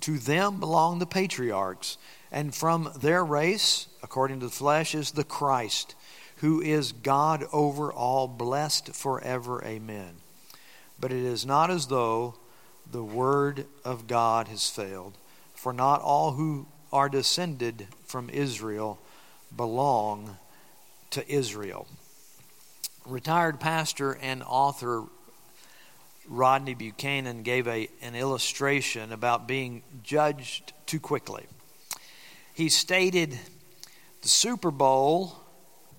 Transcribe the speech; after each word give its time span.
To 0.00 0.18
them 0.18 0.60
belong 0.60 0.98
the 0.98 1.06
patriarchs, 1.06 1.98
and 2.30 2.54
from 2.54 2.92
their 3.00 3.24
race, 3.24 3.88
according 4.02 4.40
to 4.40 4.46
the 4.46 4.52
flesh, 4.52 4.94
is 4.94 5.12
the 5.12 5.24
Christ, 5.24 5.94
who 6.36 6.60
is 6.60 6.92
God 6.92 7.44
over 7.52 7.92
all, 7.92 8.28
blessed 8.28 8.94
forever. 8.94 9.64
Amen. 9.64 10.16
But 11.00 11.12
it 11.12 11.24
is 11.24 11.44
not 11.44 11.70
as 11.70 11.86
though 11.86 12.34
the 12.90 13.04
word 13.04 13.66
of 13.84 14.06
God 14.06 14.48
has 14.48 14.70
failed, 14.70 15.16
for 15.54 15.72
not 15.72 16.00
all 16.00 16.32
who 16.32 16.66
are 16.92 17.08
descended 17.08 17.88
from 18.06 18.30
Israel 18.30 18.98
belong 19.54 20.38
to 21.10 21.28
Israel. 21.30 21.86
Retired 23.04 23.58
pastor 23.60 24.12
and 24.12 24.42
author 24.42 25.04
Rodney 26.28 26.74
Buchanan 26.74 27.42
gave 27.42 27.66
a, 27.66 27.88
an 28.02 28.14
illustration 28.14 29.12
about 29.12 29.48
being 29.48 29.82
judged 30.02 30.72
too 30.86 31.00
quickly. 31.00 31.46
He 32.54 32.68
stated 32.68 33.38
the 34.22 34.28
Super 34.28 34.70
Bowl, 34.70 35.36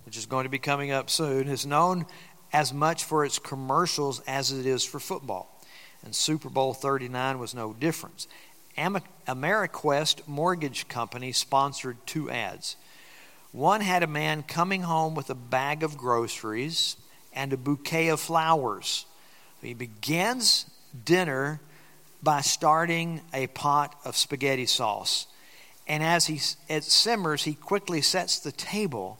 which 0.06 0.18
is 0.18 0.26
going 0.26 0.44
to 0.44 0.50
be 0.50 0.60
coming 0.60 0.92
up 0.92 1.10
soon, 1.10 1.48
is 1.48 1.66
known 1.66 2.06
as 2.54 2.74
much 2.74 3.04
for 3.04 3.26
its 3.26 3.40
commercials 3.40 4.22
as 4.28 4.52
it 4.52 4.66
is 4.66 4.84
for 4.84 5.00
football. 5.00 5.60
And 6.04 6.16
Super 6.16 6.50
Bowl 6.50 6.74
39 6.74 7.40
was 7.40 7.54
no 7.54 7.74
difference. 7.74 8.28
Ameriquest 8.78 10.28
Mortgage 10.28 10.88
Company 10.88 11.32
sponsored 11.32 11.98
two 12.06 12.30
ads. 12.30 12.76
One 13.52 13.82
had 13.82 14.04
a 14.04 14.08
man 14.08 14.44
coming 14.44 14.84
home 14.84 15.16
with 15.16 15.30
a 15.30 15.36
bag 15.36 15.84
of 15.84 15.98
groceries 15.98 16.96
and 17.34 17.52
a 17.52 17.58
bouquet 17.58 18.10
of 18.10 18.20
flowers. 18.20 19.06
He 19.62 19.74
begins 19.74 20.66
dinner 21.06 21.60
by 22.22 22.42
starting 22.42 23.22
a 23.34 23.48
pot 23.48 23.96
of 24.06 24.16
spaghetti 24.16 24.66
sauce. 24.66 25.28
And 25.88 26.04
as 26.04 26.28
he, 26.28 26.40
it 26.68 26.84
simmers, 26.84 27.44
he 27.44 27.54
quickly 27.54 28.02
sets 28.02 28.40
the 28.40 28.52
table 28.52 29.20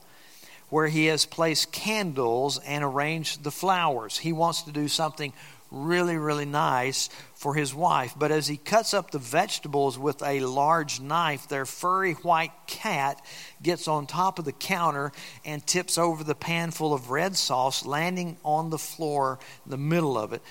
where 0.68 0.86
he 0.88 1.06
has 1.06 1.26
placed 1.26 1.72
candles 1.72 2.58
and 2.58 2.84
arranged 2.84 3.42
the 3.42 3.50
flowers. 3.50 4.18
He 4.18 4.32
wants 4.32 4.62
to 4.62 4.72
do 4.72 4.86
something 4.86 5.32
really, 5.70 6.16
really 6.16 6.44
nice 6.44 7.08
for 7.34 7.54
his 7.54 7.74
wife. 7.74 8.14
But 8.18 8.30
as 8.30 8.46
he 8.46 8.56
cuts 8.56 8.92
up 8.92 9.10
the 9.10 9.18
vegetables 9.18 9.98
with 9.98 10.22
a 10.22 10.40
large 10.40 11.00
knife, 11.00 11.48
their 11.48 11.66
furry 11.66 12.14
white 12.14 12.52
cat 12.66 13.24
gets 13.62 13.88
on 13.88 14.06
top 14.06 14.38
of 14.38 14.44
the 14.44 14.52
counter 14.52 15.12
and 15.44 15.66
tips 15.66 15.98
over 15.98 16.24
the 16.24 16.34
pan 16.34 16.70
full 16.70 16.92
of 16.92 17.10
red 17.10 17.36
sauce, 17.36 17.86
landing 17.86 18.36
on 18.44 18.70
the 18.70 18.78
floor 18.78 19.38
in 19.64 19.70
the 19.70 19.78
middle 19.78 20.18
of 20.18 20.32
it. 20.32 20.42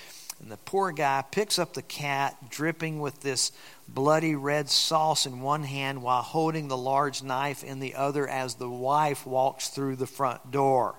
And 0.42 0.50
the 0.50 0.58
poor 0.58 0.94
guy 0.94 1.24
picks 1.30 1.60
up 1.60 1.74
the 1.74 1.82
cat, 1.82 2.50
dripping 2.50 3.02
with 3.02 3.20
this 3.20 3.52
bloody 3.90 4.36
red 4.36 4.70
sauce 4.70 5.26
in 5.26 5.42
one 5.42 5.64
hand 5.64 6.02
while 6.02 6.22
holding 6.22 6.70
the 6.70 6.78
large 6.78 7.22
knife 7.22 7.62
in 7.62 7.82
the 7.82 7.96
other 7.96 8.26
as 8.26 8.56
the 8.56 8.70
wife 8.70 9.28
walks 9.28 9.68
through 9.68 9.98
the 9.98 10.08
front 10.08 10.50
door. 10.50 10.96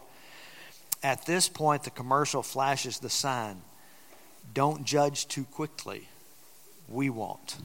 At 1.02 1.24
this 1.24 1.48
point, 1.48 1.84
the 1.84 1.90
commercial 1.90 2.42
flashes 2.42 2.98
the 2.98 3.08
sign 3.08 3.62
don't 4.52 4.84
judge 4.84 5.28
too 5.28 5.44
quickly. 5.44 6.08
We 6.88 7.10
won't. 7.10 7.58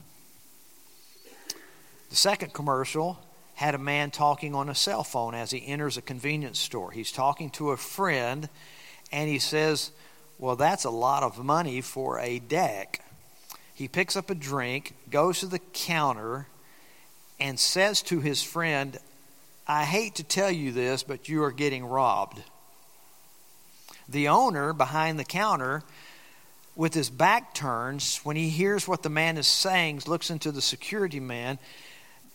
The 2.09 2.15
second 2.15 2.53
commercial 2.53 3.19
had 3.55 3.73
a 3.75 3.79
man 3.79 4.11
talking 4.11 4.53
on 4.53 4.69
a 4.69 4.75
cell 4.75 5.03
phone 5.03 5.33
as 5.33 5.51
he 5.51 5.65
enters 5.65 5.97
a 5.97 6.01
convenience 6.01 6.59
store. 6.59 6.91
He's 6.91 7.11
talking 7.11 7.49
to 7.51 7.71
a 7.71 7.77
friend 7.77 8.49
and 9.11 9.29
he 9.29 9.39
says, 9.39 9.91
Well, 10.37 10.55
that's 10.55 10.83
a 10.83 10.89
lot 10.89 11.23
of 11.23 11.43
money 11.43 11.81
for 11.81 12.19
a 12.19 12.39
deck. 12.39 13.01
He 13.73 13.87
picks 13.87 14.15
up 14.15 14.29
a 14.29 14.35
drink, 14.35 14.95
goes 15.09 15.39
to 15.39 15.47
the 15.47 15.59
counter, 15.59 16.47
and 17.39 17.59
says 17.59 18.01
to 18.03 18.21
his 18.21 18.41
friend, 18.41 18.97
I 19.67 19.83
hate 19.83 20.15
to 20.15 20.23
tell 20.23 20.51
you 20.51 20.71
this, 20.71 21.03
but 21.03 21.27
you 21.27 21.43
are 21.43 21.51
getting 21.51 21.85
robbed. 21.85 22.41
The 24.07 24.27
owner 24.27 24.73
behind 24.73 25.17
the 25.17 25.25
counter 25.25 25.83
with 26.75 26.93
his 26.93 27.09
back 27.09 27.53
turns, 27.53 28.19
when 28.23 28.35
he 28.35 28.49
hears 28.49 28.87
what 28.87 29.03
the 29.03 29.09
man 29.09 29.37
is 29.37 29.47
saying, 29.47 30.01
looks 30.07 30.29
into 30.29 30.51
the 30.51 30.61
security 30.61 31.19
man, 31.19 31.57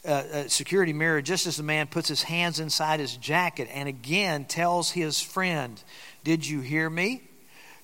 uh, 0.04 0.10
uh, 0.10 0.48
security 0.48 0.92
mirror, 0.94 1.20
just 1.20 1.46
as 1.46 1.56
the 1.58 1.62
man 1.62 1.86
puts 1.86 2.08
his 2.08 2.22
hands 2.22 2.58
inside 2.58 3.00
his 3.00 3.16
jacket, 3.16 3.68
and 3.72 3.88
again 3.88 4.46
tells 4.46 4.90
his 4.90 5.20
friend, 5.20 5.82
"Did 6.24 6.46
you 6.46 6.60
hear 6.60 6.88
me? 6.88 7.22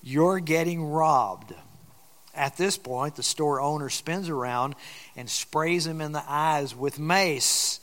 You're 0.01 0.39
getting 0.39 0.83
robbed." 0.83 1.53
At 2.33 2.57
this 2.57 2.77
point, 2.77 3.15
the 3.15 3.23
store 3.23 3.61
owner 3.61 3.89
spins 3.89 4.29
around 4.29 4.75
and 5.15 5.29
sprays 5.29 5.85
him 5.85 6.01
in 6.01 6.11
the 6.11 6.23
eyes 6.27 6.75
with 6.75 6.99
mace 6.99 7.79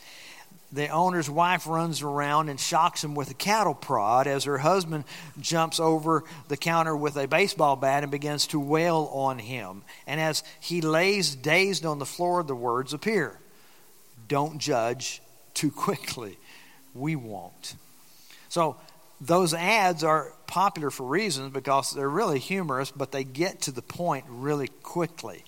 the 0.72 0.88
owner's 0.88 1.30
wife 1.30 1.66
runs 1.66 2.02
around 2.02 2.48
and 2.48 2.58
shocks 2.58 3.04
him 3.04 3.14
with 3.14 3.30
a 3.30 3.34
cattle 3.34 3.74
prod 3.74 4.26
as 4.26 4.44
her 4.44 4.58
husband 4.58 5.04
jumps 5.40 5.78
over 5.78 6.24
the 6.48 6.56
counter 6.56 6.96
with 6.96 7.16
a 7.16 7.28
baseball 7.28 7.76
bat 7.76 8.02
and 8.02 8.10
begins 8.10 8.46
to 8.48 8.58
wail 8.58 9.08
on 9.12 9.38
him. 9.38 9.82
And 10.06 10.20
as 10.20 10.42
he 10.60 10.80
lays 10.80 11.34
dazed 11.34 11.86
on 11.86 11.98
the 11.98 12.06
floor, 12.06 12.42
the 12.42 12.56
words 12.56 12.92
appear 12.92 13.38
Don't 14.26 14.58
judge 14.58 15.22
too 15.54 15.70
quickly. 15.70 16.38
We 16.94 17.16
won't. 17.16 17.74
So, 18.48 18.76
those 19.20 19.54
ads 19.54 20.04
are 20.04 20.32
popular 20.46 20.90
for 20.90 21.06
reasons 21.06 21.52
because 21.52 21.92
they're 21.92 22.10
really 22.10 22.38
humorous, 22.38 22.90
but 22.90 23.10
they 23.10 23.24
get 23.24 23.62
to 23.62 23.70
the 23.70 23.80
point 23.80 24.24
really 24.28 24.68
quickly 24.82 25.44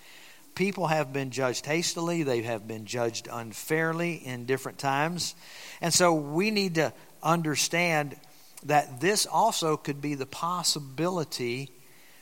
people 0.57 0.89
have 0.89 1.13
been 1.13 1.31
judged 1.31 1.65
hastily, 1.67 2.25
they 2.25 2.43
have 2.43 2.67
been 2.67 2.87
judged 2.87 3.29
unfairly 3.31 4.15
in 4.15 4.47
different 4.47 4.79
times. 4.79 5.37
And 5.81 5.95
so 5.95 6.13
we 6.15 6.51
need 6.51 6.75
to 6.75 6.93
understand 7.23 8.17
that 8.65 9.01
this 9.01 9.27
also 9.27 9.77
could 9.77 10.01
be 10.01 10.15
the 10.15 10.27
possibility 10.27 11.71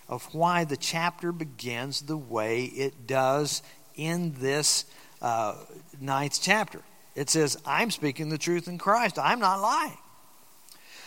of 0.08 0.34
why 0.34 0.64
the 0.64 0.76
chapter 0.76 1.32
begins 1.32 2.02
the 2.02 2.16
way 2.16 2.64
it 2.64 3.06
does 3.06 3.62
in 3.94 4.34
this 4.38 4.84
uh, 5.22 5.54
ninth 6.00 6.38
chapter. 6.42 6.82
It 7.14 7.30
says, 7.30 7.56
I'm 7.64 7.90
speaking 7.90 8.28
the 8.28 8.36
truth 8.36 8.68
in 8.68 8.76
Christ, 8.76 9.18
I'm 9.18 9.38
not 9.38 9.60
lying. 9.60 9.96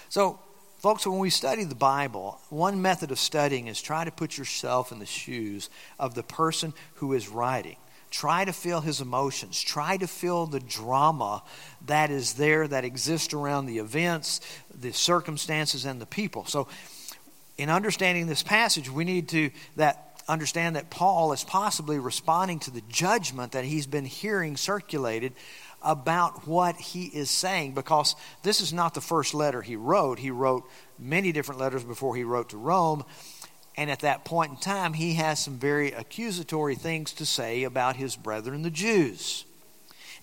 So 0.09 0.39
Folks, 0.79 1.07
when 1.07 1.17
we 1.17 1.31
study 1.31 1.63
the 1.63 1.73
Bible, 1.73 2.39
one 2.49 2.83
method 2.83 3.09
of 3.09 3.17
studying 3.17 3.65
is 3.65 3.81
try 3.81 4.05
to 4.05 4.11
put 4.11 4.37
yourself 4.37 4.91
in 4.91 4.99
the 4.99 5.07
shoes 5.07 5.71
of 5.97 6.13
the 6.13 6.21
person 6.21 6.71
who 6.95 7.13
is 7.13 7.27
writing. 7.27 7.77
Try 8.11 8.45
to 8.45 8.53
feel 8.53 8.81
his 8.81 9.01
emotions. 9.01 9.59
Try 9.59 9.97
to 9.97 10.07
feel 10.07 10.45
the 10.45 10.59
drama 10.59 11.41
that 11.87 12.11
is 12.11 12.33
there, 12.35 12.67
that 12.67 12.85
exists 12.85 13.33
around 13.33 13.65
the 13.65 13.79
events, 13.79 14.39
the 14.79 14.93
circumstances, 14.93 15.83
and 15.83 15.99
the 15.99 16.05
people. 16.05 16.45
So, 16.45 16.67
in 17.57 17.71
understanding 17.71 18.27
this 18.27 18.43
passage, 18.43 18.87
we 18.87 19.03
need 19.03 19.29
to 19.29 19.49
that 19.77 20.21
understand 20.27 20.75
that 20.75 20.89
Paul 20.89 21.31
is 21.33 21.43
possibly 21.43 21.97
responding 21.97 22.59
to 22.59 22.71
the 22.71 22.83
judgment 22.89 23.53
that 23.53 23.65
he's 23.65 23.87
been 23.87 24.05
hearing 24.05 24.57
circulated 24.57 25.33
about 25.81 26.47
what 26.47 26.75
he 26.75 27.05
is 27.05 27.29
saying 27.29 27.73
because 27.73 28.15
this 28.43 28.61
is 28.61 28.73
not 28.73 28.93
the 28.93 29.01
first 29.01 29.33
letter 29.33 29.61
he 29.61 29.75
wrote. 29.75 30.19
He 30.19 30.31
wrote 30.31 30.63
many 30.97 31.31
different 31.31 31.61
letters 31.61 31.83
before 31.83 32.15
he 32.15 32.23
wrote 32.23 32.49
to 32.49 32.57
Rome. 32.57 33.03
And 33.75 33.91
at 33.91 33.99
that 33.99 34.25
point 34.25 34.51
in 34.51 34.57
time, 34.57 34.93
he 34.93 35.13
has 35.15 35.39
some 35.39 35.59
very 35.59 35.91
accusatory 35.91 36.75
things 36.75 37.13
to 37.13 37.25
say 37.25 37.63
about 37.63 37.95
his 37.95 38.15
brethren, 38.15 38.63
the 38.63 38.71
Jews. 38.71 39.45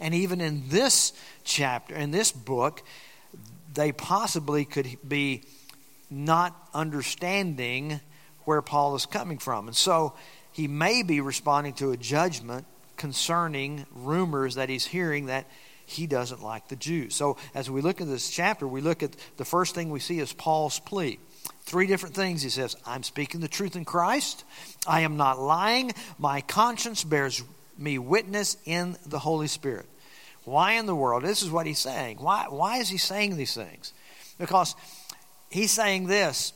And 0.00 0.12
even 0.12 0.40
in 0.40 0.68
this 0.68 1.12
chapter, 1.44 1.94
in 1.94 2.10
this 2.10 2.32
book, 2.32 2.82
they 3.72 3.92
possibly 3.92 4.64
could 4.64 4.88
be 5.06 5.44
not 6.10 6.54
understanding 6.74 8.00
where 8.44 8.60
Paul 8.60 8.96
is 8.96 9.06
coming 9.06 9.38
from. 9.38 9.68
And 9.68 9.76
so 9.76 10.14
he 10.52 10.68
may 10.68 11.02
be 11.02 11.20
responding 11.20 11.74
to 11.74 11.92
a 11.92 11.96
judgment 11.96 12.66
concerning 12.96 13.86
rumors 13.92 14.56
that 14.56 14.68
he's 14.68 14.86
hearing 14.86 15.26
that 15.26 15.46
he 15.86 16.06
doesn't 16.06 16.42
like 16.42 16.68
the 16.68 16.76
Jews. 16.76 17.14
So 17.14 17.36
as 17.54 17.70
we 17.70 17.80
look 17.80 18.00
at 18.00 18.06
this 18.06 18.30
chapter, 18.30 18.66
we 18.66 18.80
look 18.80 19.02
at 19.02 19.14
the 19.36 19.44
first 19.44 19.74
thing 19.74 19.90
we 19.90 20.00
see 20.00 20.18
is 20.18 20.32
Paul's 20.32 20.78
plea. 20.80 21.18
Three 21.62 21.86
different 21.86 22.14
things 22.14 22.42
he 22.42 22.48
says 22.48 22.76
I'm 22.86 23.02
speaking 23.02 23.40
the 23.40 23.48
truth 23.48 23.76
in 23.76 23.84
Christ, 23.84 24.44
I 24.86 25.00
am 25.00 25.16
not 25.16 25.38
lying, 25.38 25.92
my 26.18 26.40
conscience 26.40 27.04
bears 27.04 27.42
me 27.76 27.98
witness 27.98 28.56
in 28.64 28.96
the 29.06 29.18
Holy 29.18 29.48
Spirit. 29.48 29.86
Why 30.44 30.72
in 30.72 30.86
the 30.86 30.94
world? 30.94 31.22
This 31.22 31.42
is 31.42 31.50
what 31.50 31.66
he's 31.66 31.78
saying. 31.78 32.18
Why, 32.18 32.46
why 32.48 32.78
is 32.78 32.88
he 32.88 32.98
saying 32.98 33.36
these 33.36 33.54
things? 33.54 33.92
Because 34.38 34.74
he's 35.50 35.70
saying 35.70 36.06
this 36.06 36.52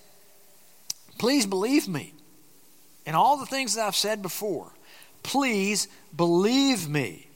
please 1.18 1.46
believe 1.46 1.88
me 1.88 2.14
in 3.04 3.14
all 3.14 3.38
the 3.38 3.46
things 3.46 3.74
that 3.74 3.86
I've 3.86 3.96
said 3.96 4.22
before. 4.22 4.72
Please 5.22 5.88
believe 6.14 6.88
me. 6.88 7.28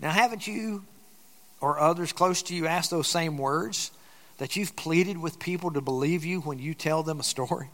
Now, 0.00 0.10
haven't 0.10 0.46
you 0.46 0.84
or 1.60 1.78
others 1.78 2.12
close 2.12 2.42
to 2.44 2.54
you 2.54 2.66
asked 2.66 2.90
those 2.90 3.08
same 3.08 3.36
words 3.36 3.90
that 4.38 4.56
you've 4.56 4.74
pleaded 4.76 5.18
with 5.18 5.38
people 5.38 5.70
to 5.72 5.80
believe 5.80 6.24
you 6.24 6.40
when 6.40 6.58
you 6.58 6.74
tell 6.74 7.02
them 7.02 7.20
a 7.20 7.22
story? 7.22 7.68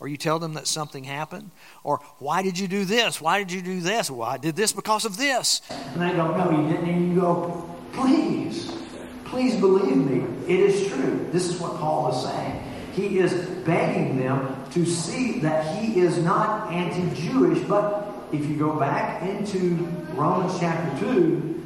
Or 0.00 0.06
you 0.06 0.16
tell 0.16 0.38
them 0.38 0.54
that 0.54 0.68
something 0.68 1.02
happened? 1.02 1.50
Or 1.82 1.98
why 2.18 2.42
did 2.42 2.58
you 2.58 2.68
do 2.68 2.84
this? 2.84 3.20
Why 3.20 3.38
did 3.38 3.50
you 3.50 3.62
do 3.62 3.80
this? 3.80 4.10
Well, 4.10 4.38
did 4.38 4.54
this 4.54 4.72
because 4.72 5.04
of 5.04 5.16
this. 5.16 5.60
And 5.70 6.00
they 6.00 6.12
don't 6.12 6.36
know 6.36 6.50
you 6.50 6.68
didn't. 6.68 6.88
And 6.88 7.14
you 7.14 7.20
go, 7.20 7.68
please, 7.94 8.70
please 9.24 9.56
believe 9.56 9.96
me. 9.96 10.24
It 10.46 10.60
is 10.60 10.88
true. 10.88 11.28
This 11.32 11.48
is 11.48 11.60
what 11.60 11.78
Paul 11.78 12.12
is 12.12 12.22
saying. 12.22 12.62
He 12.92 13.18
is 13.18 13.32
begging 13.64 14.18
them 14.18 14.64
to 14.72 14.84
see 14.84 15.40
that 15.40 15.76
he 15.76 16.00
is 16.00 16.18
not 16.18 16.72
anti 16.72 17.14
Jewish, 17.20 17.60
but 17.66 18.17
if 18.32 18.46
you 18.46 18.56
go 18.56 18.78
back 18.78 19.22
into 19.22 19.76
Romans 20.14 20.58
chapter 20.58 20.98
2, 21.00 21.64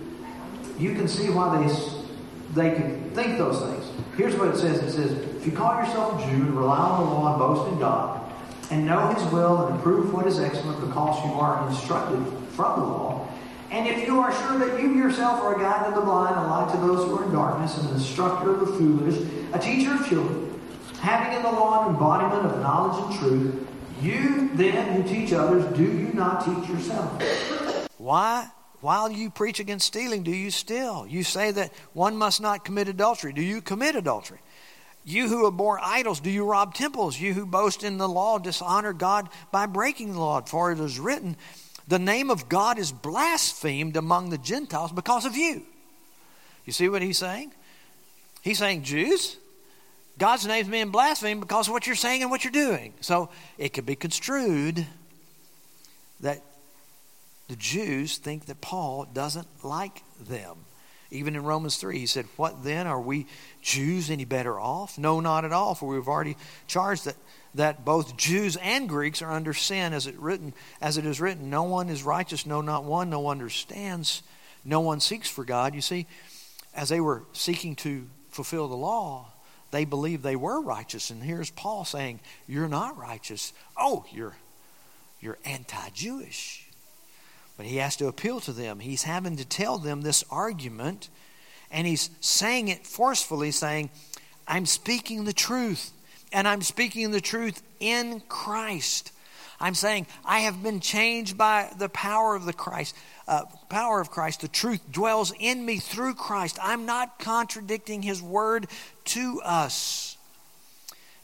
you 0.79 0.95
can 0.95 1.09
see 1.09 1.31
why 1.31 1.65
they, 1.65 2.71
they 2.71 2.77
could 2.77 3.15
think 3.15 3.39
those 3.39 3.61
things. 3.61 3.91
Here's 4.17 4.37
what 4.37 4.49
it 4.49 4.57
says 4.57 4.79
it 4.79 4.93
says, 4.93 5.13
If 5.13 5.47
you 5.47 5.53
call 5.53 5.77
yourself 5.77 6.21
a 6.21 6.31
Jew 6.31 6.43
and 6.43 6.57
rely 6.57 6.79
on 6.79 7.05
the 7.05 7.15
law 7.15 7.31
and 7.31 7.39
boast 7.39 7.73
in 7.73 7.79
God, 7.79 8.21
and 8.71 8.87
know 8.87 9.09
his 9.09 9.25
will 9.33 9.67
and 9.67 9.79
approve 9.79 10.13
what 10.13 10.27
is 10.27 10.39
excellent 10.39 10.81
because 10.81 11.25
you 11.27 11.33
are 11.35 11.69
instructed 11.69 12.25
from 12.51 12.81
the 12.81 12.87
law, 12.87 13.29
and 13.71 13.89
if 13.89 14.07
you 14.07 14.21
are 14.21 14.33
sure 14.33 14.59
that 14.59 14.83
you 14.83 14.95
yourself 14.95 15.41
are 15.41 15.57
a 15.57 15.59
guide 15.59 15.87
to 15.87 15.95
the 15.95 16.03
blind, 16.03 16.37
a 16.37 16.47
light 16.47 16.71
to 16.73 16.77
those 16.79 17.07
who 17.09 17.19
are 17.19 17.25
in 17.25 17.33
darkness, 17.33 17.79
an 17.79 17.89
instructor 17.95 18.55
of 18.55 18.61
the 18.61 18.67
foolish, 18.67 19.19
a 19.55 19.59
teacher 19.59 19.95
of 19.95 20.07
children, 20.07 20.61
having 21.01 21.37
in 21.37 21.43
the 21.43 21.51
law 21.51 21.87
an 21.87 21.95
embodiment 21.95 22.47
of 22.47 22.61
knowledge 22.61 23.03
and 23.03 23.19
truth, 23.19 23.69
you 24.03 24.51
then 24.55 24.95
who 24.95 25.09
teach 25.09 25.33
others, 25.33 25.65
do 25.77 25.83
you 25.83 26.11
not 26.13 26.45
teach 26.45 26.69
yourself? 26.69 27.23
Why? 27.99 28.49
While 28.81 29.13
you 29.13 29.31
preach 29.31 29.61
against 29.61 29.87
stealing, 29.87 30.25
do 30.25 30.33
you 30.33 30.51
steal? 30.51 31.07
You 31.09 31.23
say 31.23 31.53
that 31.53 31.73
one 31.93 32.17
must 32.17 32.41
not 32.41 32.65
commit 32.65 32.89
adultery. 32.89 33.33
Do 33.33 33.43
you 33.43 33.63
commit 33.63 33.95
adultery? 33.95 34.41
You 35.05 35.29
who 35.29 35.47
abhor 35.47 35.79
idols, 35.81 36.21
do 36.21 36.31
you 36.31 36.45
rob 36.45 36.75
temples? 36.75 37.19
You 37.21 37.33
who 37.35 37.47
boast 37.47 37.85
in 37.85 37.99
the 37.99 38.09
law, 38.09 38.39
dishonor 38.39 38.93
God 38.93 39.29
by 39.51 39.67
breaking 39.67 40.13
the 40.13 40.19
law. 40.19 40.41
For 40.43 40.73
it 40.73 40.81
is 40.81 40.99
written, 40.99 41.37
the 41.87 41.99
name 41.99 42.31
of 42.31 42.49
God 42.49 42.79
is 42.79 42.93
blasphemed 42.93 43.97
among 43.97 44.31
the 44.31 44.39
Gentiles 44.39 44.93
because 44.93 45.25
of 45.25 45.37
you. 45.37 45.63
You 46.65 46.73
see 46.73 46.89
what 46.89 47.03
he's 47.03 47.19
saying? 47.19 47.53
He's 48.43 48.59
saying, 48.59 48.83
Jews, 48.83 49.37
God's 50.23 50.47
name 50.47 50.63
is 50.63 50.69
being 50.69 50.91
blasphemed 50.91 51.41
because 51.41 51.67
of 51.67 51.73
what 51.73 51.85
you're 51.85 51.97
saying 51.97 52.23
and 52.23 52.31
what 52.31 52.45
you're 52.45 52.53
doing. 52.53 52.95
So 53.01 53.29
it 53.59 53.73
could 53.73 53.85
be 53.85 53.97
construed 53.97 54.87
that 56.21 56.41
the 57.49 57.57
Jews 57.57 58.19
think 58.19 58.47
that 58.47 58.61
Paul 58.61 59.09
doesn't 59.13 59.49
like 59.65 60.05
them. 60.21 60.59
Even 61.11 61.35
in 61.35 61.43
Romans 61.43 61.77
3, 61.77 61.99
he 61.99 62.07
said, 62.07 62.27
What 62.37 62.63
then? 62.63 62.87
Are 62.87 63.01
we 63.01 63.27
Jews 63.63 64.11
any 64.11 64.25
better 64.25 64.61
off? 64.61 64.97
No, 64.97 65.19
not 65.19 65.45
at 65.45 65.51
all, 65.53 65.75
for 65.75 65.89
we've 65.89 66.07
already 66.07 66.37
charged 66.69 67.07
that, 67.07 67.17
that 67.57 67.85
both 67.85 68.17
Jews 68.17 68.57
and 68.59 68.89
Greeks 68.89 69.23
are 69.23 69.33
under 69.33 69.53
sin, 69.53 69.93
as 69.93 70.07
it, 70.07 70.17
written, 70.21 70.55
as 70.81 70.99
it 70.99 71.05
is 71.05 71.21
written. 71.21 71.51
No 71.51 71.65
one 71.65 71.89
is 71.89 72.05
righteous, 72.05 72.47
no, 72.47 72.61
not 72.61 72.85
one. 72.85 73.11
No 73.11 73.19
one 73.19 73.39
understands. 73.39 74.23
No 74.65 74.79
one 74.79 75.01
seeks 75.01 75.29
for 75.29 75.45
God. 75.45 75.75
You 75.75 75.81
see, 75.81 76.07
as 76.77 76.91
they 76.91 77.01
were 77.01 77.25
seeking 77.33 77.75
to 77.75 78.07
fulfill 78.31 78.69
the 78.69 78.77
law, 78.77 79.32
they 79.73 79.85
believed 79.85 80.23
they 80.23 80.37
were 80.37 80.61
righteous. 80.61 81.11
And 81.11 81.23
here's 81.23 81.51
Paul 81.51 81.85
saying, 81.85 82.21
You're 82.47 82.69
not 82.69 82.97
righteous. 82.97 83.53
Oh, 83.77 84.05
you're, 84.13 84.37
you're 85.21 85.39
anti 85.45 85.89
Jewish. 85.95 86.69
But 87.57 87.67
he 87.67 87.79
has 87.79 87.97
to 87.97 88.07
appeal 88.07 88.41
to 88.41 88.53
them. 88.53 88.81
He's 88.81 89.03
having 89.03 89.37
to 89.37 89.45
tell 89.45 89.79
them 89.79 90.03
this 90.03 90.25
argument, 90.31 91.09
and 91.71 91.87
he's 91.87 92.11
saying 92.21 92.69
it 92.69 92.87
forcefully, 92.87 93.51
saying, 93.51 93.91
I'm 94.47 94.67
speaking 94.67 95.25
the 95.25 95.33
truth, 95.33 95.91
and 96.33 96.47
I'm 96.47 96.63
speaking 96.63 97.11
the 97.11 97.21
truth 97.21 97.63
in 97.81 98.21
Christ. 98.29 99.13
I'm 99.59 99.75
saying 99.75 100.07
I 100.25 100.41
have 100.41 100.63
been 100.63 100.81
changed 100.81 101.39
by 101.39 101.71
the 101.79 101.89
power 101.89 102.35
of 102.35 102.45
the 102.45 102.53
Christ, 102.53 102.95
uh, 103.29 103.43
power 103.69 104.01
of 104.01 104.11
Christ. 104.11 104.41
The 104.41 104.49
truth 104.49 104.81
dwells 104.91 105.33
in 105.39 105.65
me 105.65 105.79
through 105.79 106.15
Christ. 106.15 106.59
I'm 106.63 106.87
not 106.87 107.19
contradicting 107.19 108.03
His 108.03 108.23
word 108.23 108.67
to 109.07 109.41
us. 109.45 110.17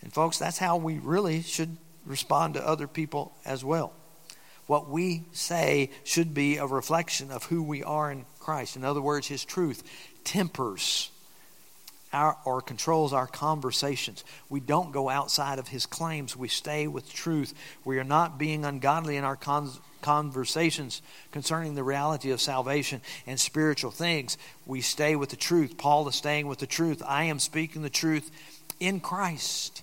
And 0.02 0.12
folks, 0.12 0.38
that's 0.38 0.58
how 0.58 0.76
we 0.76 0.98
really 0.98 1.42
should 1.42 1.76
respond 2.06 2.54
to 2.54 2.66
other 2.66 2.86
people 2.86 3.32
as 3.44 3.64
well. 3.64 3.92
What 4.66 4.88
we 4.88 5.24
say 5.32 5.90
should 6.04 6.34
be 6.34 6.58
a 6.58 6.66
reflection 6.66 7.30
of 7.30 7.44
who 7.44 7.62
we 7.62 7.82
are 7.82 8.10
in 8.12 8.26
Christ. 8.38 8.76
In 8.76 8.84
other 8.84 9.00
words, 9.00 9.26
His 9.26 9.44
truth 9.44 9.82
tempers 10.24 11.10
our, 12.12 12.36
or 12.44 12.60
controls 12.60 13.12
our 13.12 13.26
conversations. 13.26 14.24
We 14.48 14.60
don't 14.60 14.92
go 14.92 15.08
outside 15.08 15.58
of 15.58 15.68
his 15.68 15.86
claims. 15.86 16.36
We 16.36 16.48
stay 16.48 16.86
with 16.86 17.12
truth. 17.12 17.54
We 17.84 17.98
are 17.98 18.04
not 18.04 18.38
being 18.38 18.64
ungodly 18.64 19.16
in 19.16 19.24
our 19.24 19.36
con- 19.36 19.70
conversations 20.00 21.02
concerning 21.32 21.74
the 21.74 21.82
reality 21.82 22.30
of 22.30 22.40
salvation 22.40 23.00
and 23.26 23.38
spiritual 23.38 23.90
things. 23.90 24.38
We 24.66 24.80
stay 24.80 25.16
with 25.16 25.30
the 25.30 25.36
truth. 25.36 25.78
Paul 25.78 26.08
is 26.08 26.14
staying 26.14 26.46
with 26.46 26.58
the 26.58 26.66
truth. 26.66 27.02
I 27.06 27.24
am 27.24 27.38
speaking 27.38 27.82
the 27.82 27.90
truth 27.90 28.30
in 28.80 29.00
Christ. 29.00 29.82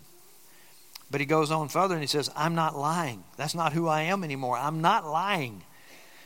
But 1.12 1.22
he 1.22 1.25
goes 1.25 1.51
on 1.51 1.70
further 1.70 1.94
and 1.94 2.04
he 2.04 2.08
says, 2.08 2.30
I'm 2.36 2.56
not 2.56 2.78
lying. 2.78 3.24
That's 3.38 3.56
not 3.56 3.74
who 3.74 3.88
I 3.88 4.04
am 4.04 4.24
anymore. 4.24 4.58
I'm 4.58 4.82
not 4.82 5.06
lying. 5.06 5.63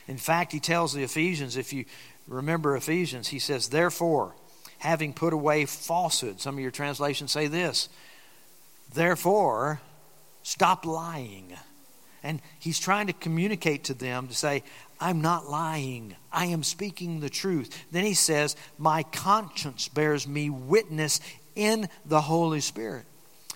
In 0.08 0.16
fact, 0.16 0.52
he 0.52 0.60
tells 0.60 0.92
the 0.92 1.04
Ephesians, 1.04 1.56
if 1.56 1.72
you 1.72 1.84
remember 2.26 2.74
Ephesians, 2.74 3.28
he 3.28 3.38
says, 3.38 3.68
Therefore, 3.68 4.34
having 4.78 5.12
put 5.12 5.32
away 5.32 5.66
falsehood. 5.66 6.40
Some 6.40 6.56
of 6.56 6.60
your 6.60 6.70
translations 6.70 7.30
say 7.30 7.46
this. 7.46 7.88
Therefore, 8.92 9.80
stop 10.42 10.84
lying. 10.84 11.52
And 12.22 12.40
he's 12.58 12.78
trying 12.78 13.06
to 13.06 13.12
communicate 13.12 13.84
to 13.84 13.94
them 13.94 14.28
to 14.28 14.34
say, 14.34 14.62
I'm 15.00 15.22
not 15.22 15.48
lying. 15.48 16.16
I 16.30 16.46
am 16.46 16.62
speaking 16.62 17.20
the 17.20 17.30
truth. 17.30 17.84
Then 17.90 18.04
he 18.04 18.14
says, 18.14 18.56
My 18.78 19.02
conscience 19.04 19.88
bears 19.88 20.28
me 20.28 20.50
witness 20.50 21.20
in 21.54 21.88
the 22.04 22.20
Holy 22.20 22.60
Spirit. 22.60 23.06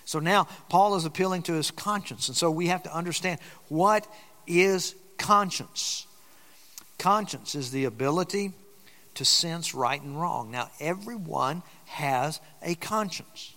So 0.05 0.19
now 0.19 0.47
Paul 0.69 0.95
is 0.95 1.05
appealing 1.05 1.43
to 1.43 1.53
his 1.53 1.71
conscience. 1.71 2.27
And 2.27 2.37
so 2.37 2.49
we 2.49 2.67
have 2.67 2.83
to 2.83 2.95
understand 2.95 3.39
what 3.69 4.07
is 4.47 4.95
conscience? 5.17 6.07
Conscience 6.97 7.55
is 7.55 7.71
the 7.71 7.85
ability 7.85 8.53
to 9.15 9.25
sense 9.25 9.73
right 9.73 10.01
and 10.01 10.19
wrong. 10.19 10.51
Now, 10.51 10.69
everyone 10.79 11.63
has 11.85 12.39
a 12.61 12.75
conscience. 12.75 13.54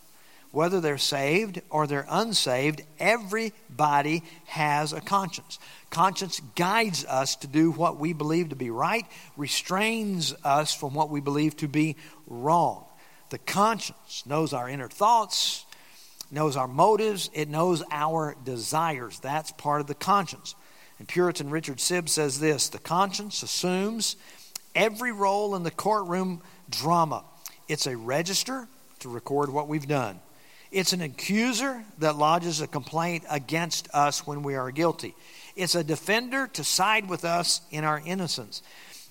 Whether 0.50 0.80
they're 0.80 0.98
saved 0.98 1.60
or 1.68 1.86
they're 1.86 2.06
unsaved, 2.08 2.82
everybody 2.98 4.22
has 4.46 4.92
a 4.92 5.00
conscience. 5.00 5.58
Conscience 5.90 6.40
guides 6.56 7.04
us 7.04 7.36
to 7.36 7.46
do 7.46 7.70
what 7.70 7.98
we 7.98 8.14
believe 8.14 8.48
to 8.48 8.56
be 8.56 8.70
right, 8.70 9.04
restrains 9.36 10.34
us 10.44 10.72
from 10.72 10.94
what 10.94 11.10
we 11.10 11.20
believe 11.20 11.56
to 11.58 11.68
be 11.68 11.96
wrong. 12.26 12.86
The 13.30 13.38
conscience 13.38 14.24
knows 14.24 14.54
our 14.54 14.70
inner 14.70 14.88
thoughts, 14.88 15.66
knows 16.30 16.56
our 16.56 16.68
motives, 16.68 17.28
it 17.34 17.48
knows 17.48 17.82
our 17.90 18.34
desires. 18.44 19.20
That's 19.20 19.52
part 19.52 19.82
of 19.82 19.86
the 19.86 19.94
conscience. 19.94 20.54
And 20.98 21.06
Puritan 21.06 21.50
Richard 21.50 21.76
Sibbes 21.76 22.10
says 22.10 22.40
this 22.40 22.70
the 22.70 22.78
conscience 22.78 23.42
assumes 23.42 24.16
every 24.74 25.12
role 25.12 25.54
in 25.56 25.62
the 25.62 25.70
courtroom 25.70 26.42
drama. 26.70 27.24
It's 27.68 27.86
a 27.86 27.96
register 27.96 28.66
to 29.00 29.08
record 29.10 29.50
what 29.50 29.68
we've 29.68 29.86
done. 29.86 30.20
It's 30.70 30.92
an 30.92 31.00
accuser 31.00 31.82
that 31.98 32.16
lodges 32.16 32.60
a 32.60 32.66
complaint 32.66 33.24
against 33.30 33.88
us 33.94 34.26
when 34.26 34.42
we 34.42 34.54
are 34.54 34.70
guilty. 34.70 35.14
It's 35.56 35.74
a 35.74 35.82
defender 35.82 36.46
to 36.48 36.64
side 36.64 37.08
with 37.08 37.24
us 37.24 37.62
in 37.70 37.84
our 37.84 38.02
innocence. 38.04 38.62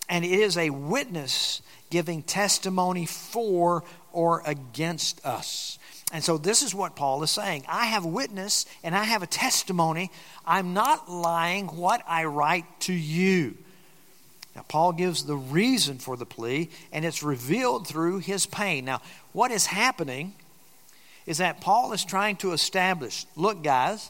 And 0.07 0.23
it 0.23 0.39
is 0.39 0.57
a 0.57 0.69
witness 0.69 1.61
giving 1.89 2.21
testimony 2.21 3.05
for 3.05 3.83
or 4.11 4.41
against 4.45 5.25
us. 5.25 5.79
And 6.13 6.23
so 6.23 6.37
this 6.37 6.61
is 6.61 6.73
what 6.73 6.95
Paul 6.95 7.21
is 7.23 7.31
saying. 7.31 7.65
I 7.67 7.87
have 7.87 8.05
witness 8.05 8.65
and 8.83 8.95
I 8.95 9.03
have 9.03 9.23
a 9.23 9.27
testimony. 9.27 10.11
I'm 10.45 10.73
not 10.73 11.09
lying 11.09 11.67
what 11.67 12.01
I 12.07 12.25
write 12.25 12.65
to 12.81 12.93
you. 12.93 13.57
Now, 14.55 14.63
Paul 14.67 14.93
gives 14.93 15.23
the 15.23 15.35
reason 15.35 15.99
for 15.99 16.17
the 16.17 16.25
plea, 16.25 16.71
and 16.91 17.05
it's 17.05 17.21
revealed 17.21 17.85
through 17.87 18.19
his 18.19 18.47
pain. 18.47 18.85
Now, 18.85 19.01
what 19.31 19.51
is 19.51 19.67
happening 19.67 20.33
is 21.27 21.37
that 21.37 21.61
Paul 21.61 21.93
is 21.93 22.03
trying 22.03 22.37
to 22.37 22.53
establish 22.53 23.27
look, 23.35 23.63
guys, 23.63 24.09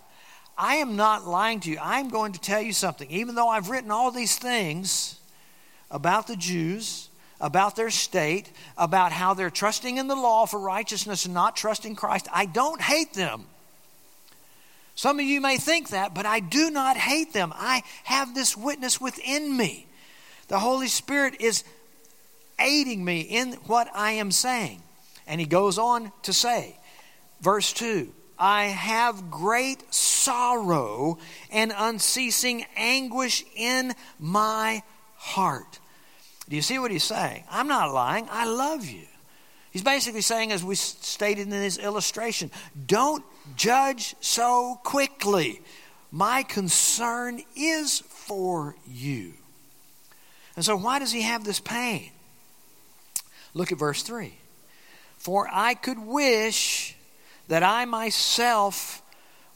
I 0.57 0.75
am 0.75 0.95
not 0.95 1.27
lying 1.27 1.59
to 1.61 1.69
you. 1.69 1.77
I'm 1.81 2.09
going 2.09 2.31
to 2.31 2.39
tell 2.39 2.61
you 2.61 2.71
something. 2.73 3.11
Even 3.11 3.35
though 3.35 3.49
I've 3.49 3.69
written 3.69 3.91
all 3.91 4.11
these 4.11 4.37
things, 4.37 5.19
about 5.89 6.27
the 6.27 6.35
Jews, 6.35 7.09
about 7.39 7.75
their 7.75 7.89
state, 7.89 8.51
about 8.77 9.11
how 9.11 9.33
they're 9.33 9.49
trusting 9.49 9.97
in 9.97 10.07
the 10.07 10.15
law 10.15 10.45
for 10.45 10.59
righteousness 10.59 11.25
and 11.25 11.33
not 11.33 11.55
trusting 11.55 11.95
Christ. 11.95 12.27
I 12.33 12.45
don't 12.45 12.81
hate 12.81 13.13
them. 13.13 13.45
Some 14.95 15.19
of 15.19 15.25
you 15.25 15.39
may 15.41 15.57
think 15.57 15.89
that, 15.89 16.15
but 16.15 16.25
I 16.25 16.39
do 16.39 16.71
not 16.71 16.97
hate 16.97 17.31
them. 17.31 17.53
I 17.55 17.83
have 18.03 18.33
this 18.33 18.57
witness 18.57 18.99
within 18.99 19.55
me. 19.55 19.85
The 20.47 20.59
Holy 20.59 20.87
Spirit 20.87 21.39
is 21.39 21.63
aiding 22.59 23.05
me 23.05 23.21
in 23.21 23.53
what 23.67 23.87
I 23.93 24.13
am 24.13 24.31
saying. 24.31 24.81
And 25.27 25.39
he 25.39 25.45
goes 25.45 25.77
on 25.77 26.11
to 26.23 26.33
say, 26.33 26.76
verse 27.41 27.73
2 27.73 28.11
I 28.39 28.65
have 28.65 29.31
great 29.31 29.93
sorrow 29.93 31.17
and 31.51 31.73
unceasing 31.75 32.65
anguish 32.75 33.43
in 33.55 33.93
my 34.19 34.83
heart. 35.15 35.79
Do 36.49 36.55
you 36.55 36.61
see 36.61 36.79
what 36.79 36.91
he's 36.91 37.03
saying? 37.03 37.43
I'm 37.49 37.67
not 37.67 37.93
lying. 37.93 38.27
I 38.31 38.45
love 38.45 38.85
you. 38.85 39.05
He's 39.71 39.83
basically 39.83 40.21
saying, 40.21 40.51
as 40.51 40.63
we 40.63 40.75
stated 40.75 41.41
in 41.41 41.49
this 41.49 41.77
illustration, 41.77 42.51
don't 42.85 43.23
judge 43.55 44.15
so 44.21 44.79
quickly. 44.83 45.61
My 46.11 46.43
concern 46.43 47.41
is 47.55 47.99
for 47.99 48.75
you. 48.87 49.33
And 50.55 50.63
so, 50.63 50.75
why 50.77 50.99
does 50.99 51.11
he 51.11 51.21
have 51.21 51.43
this 51.43 51.59
pain? 51.59 52.11
Look 53.53 53.71
at 53.71 53.77
verse 53.77 54.03
3. 54.03 54.33
For 55.17 55.47
I 55.51 55.73
could 55.73 55.99
wish 55.99 56.96
that 57.47 57.63
I 57.63 57.85
myself 57.85 59.01